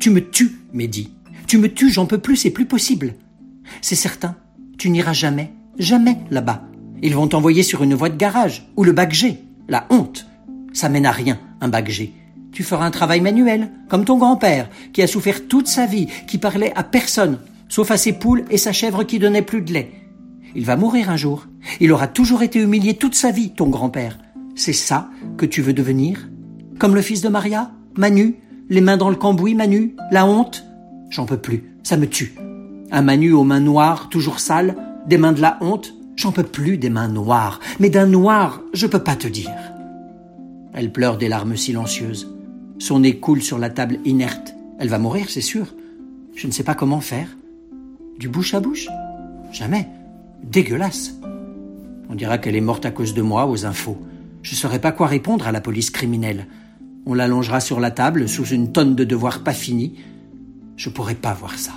[0.00, 1.13] Tu me tues, Mehdi.
[1.46, 3.14] Tu me tues, j'en peux plus, c'est plus possible.
[3.80, 4.36] C'est certain,
[4.78, 6.64] tu n'iras jamais, jamais là-bas.
[7.02, 9.14] Ils vont t'envoyer sur une voie de garage, ou le bac.
[9.68, 10.26] La honte.
[10.72, 11.90] Ça mène à rien, un bac.
[12.52, 16.38] Tu feras un travail manuel, comme ton grand-père, qui a souffert toute sa vie, qui
[16.38, 17.38] parlait à personne,
[17.68, 19.92] sauf à ses poules et sa chèvre qui donnait plus de lait.
[20.54, 21.46] Il va mourir un jour.
[21.80, 24.18] Il aura toujours été humilié toute sa vie, ton grand-père.
[24.54, 26.28] C'est ça que tu veux devenir?
[26.78, 27.72] Comme le fils de Maria?
[27.96, 28.36] Manu?
[28.68, 29.96] Les mains dans le cambouis, Manu?
[30.10, 30.64] La honte?
[31.10, 32.34] J'en peux plus, ça me tue.
[32.90, 34.76] Un Manu aux mains noires, toujours sales,
[35.06, 38.86] des mains de la honte, j'en peux plus des mains noires, mais d'un noir, je
[38.86, 39.50] peux pas te dire.
[40.72, 42.32] Elle pleure des larmes silencieuses.
[42.78, 44.54] Son nez coule sur la table inerte.
[44.78, 45.74] Elle va mourir, c'est sûr.
[46.34, 47.28] Je ne sais pas comment faire.
[48.18, 48.88] Du bouche à bouche?
[49.52, 49.88] Jamais.
[50.42, 51.14] Dégueulasse.
[52.10, 53.98] On dira qu'elle est morte à cause de moi aux infos.
[54.42, 56.46] Je ne saurais pas quoi répondre à la police criminelle.
[57.06, 59.94] On l'allongera sur la table sous une tonne de devoirs pas finis.
[60.76, 61.72] Je pourrais pas voir ça.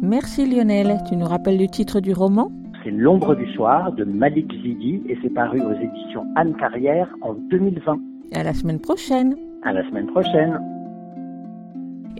[0.00, 0.98] Merci Lionel.
[1.08, 2.50] Tu nous rappelles le titre du roman?
[2.82, 7.34] C'est L'ombre du soir de Malik Zidi et c'est paru aux éditions Anne Carrière en
[7.34, 7.98] 2020.
[8.34, 9.36] À la semaine prochaine.
[9.62, 10.58] À la semaine prochaine.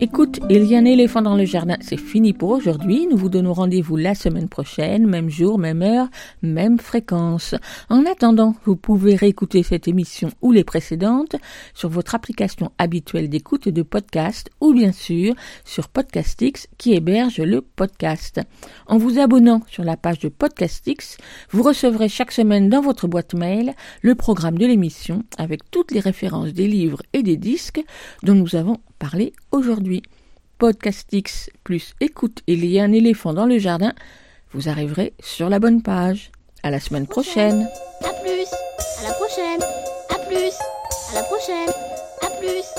[0.04, 3.06] Écoute, il y a un éléphant dans le jardin, c'est fini pour aujourd'hui.
[3.08, 6.08] Nous vous donnons rendez-vous la semaine prochaine, même jour, même heure,
[6.42, 7.54] même fréquence.
[7.88, 11.36] En attendant, vous pouvez réécouter cette émission ou les précédentes
[11.72, 17.60] sur votre application habituelle d'écoute de podcast ou bien sûr sur Podcastix qui héberge le
[17.60, 18.40] podcast.
[18.88, 21.16] En vous abonnant sur la page de Podcastix,
[21.52, 26.00] vous recevrez chaque semaine dans votre boîte mail le programme de l'émission avec toutes les
[26.00, 27.84] références des livres et des disques
[28.24, 30.00] dont nous avons parler aujourd'hui.
[30.58, 33.92] Podcastix plus écoute, il y a un éléphant dans le jardin,
[34.52, 36.30] vous arriverez sur la bonne page.
[36.62, 37.66] À la semaine prochaine.
[38.04, 38.46] À plus,
[39.00, 39.60] à la prochaine.
[40.08, 40.54] À plus,
[41.10, 41.70] à la prochaine.
[42.20, 42.71] À plus.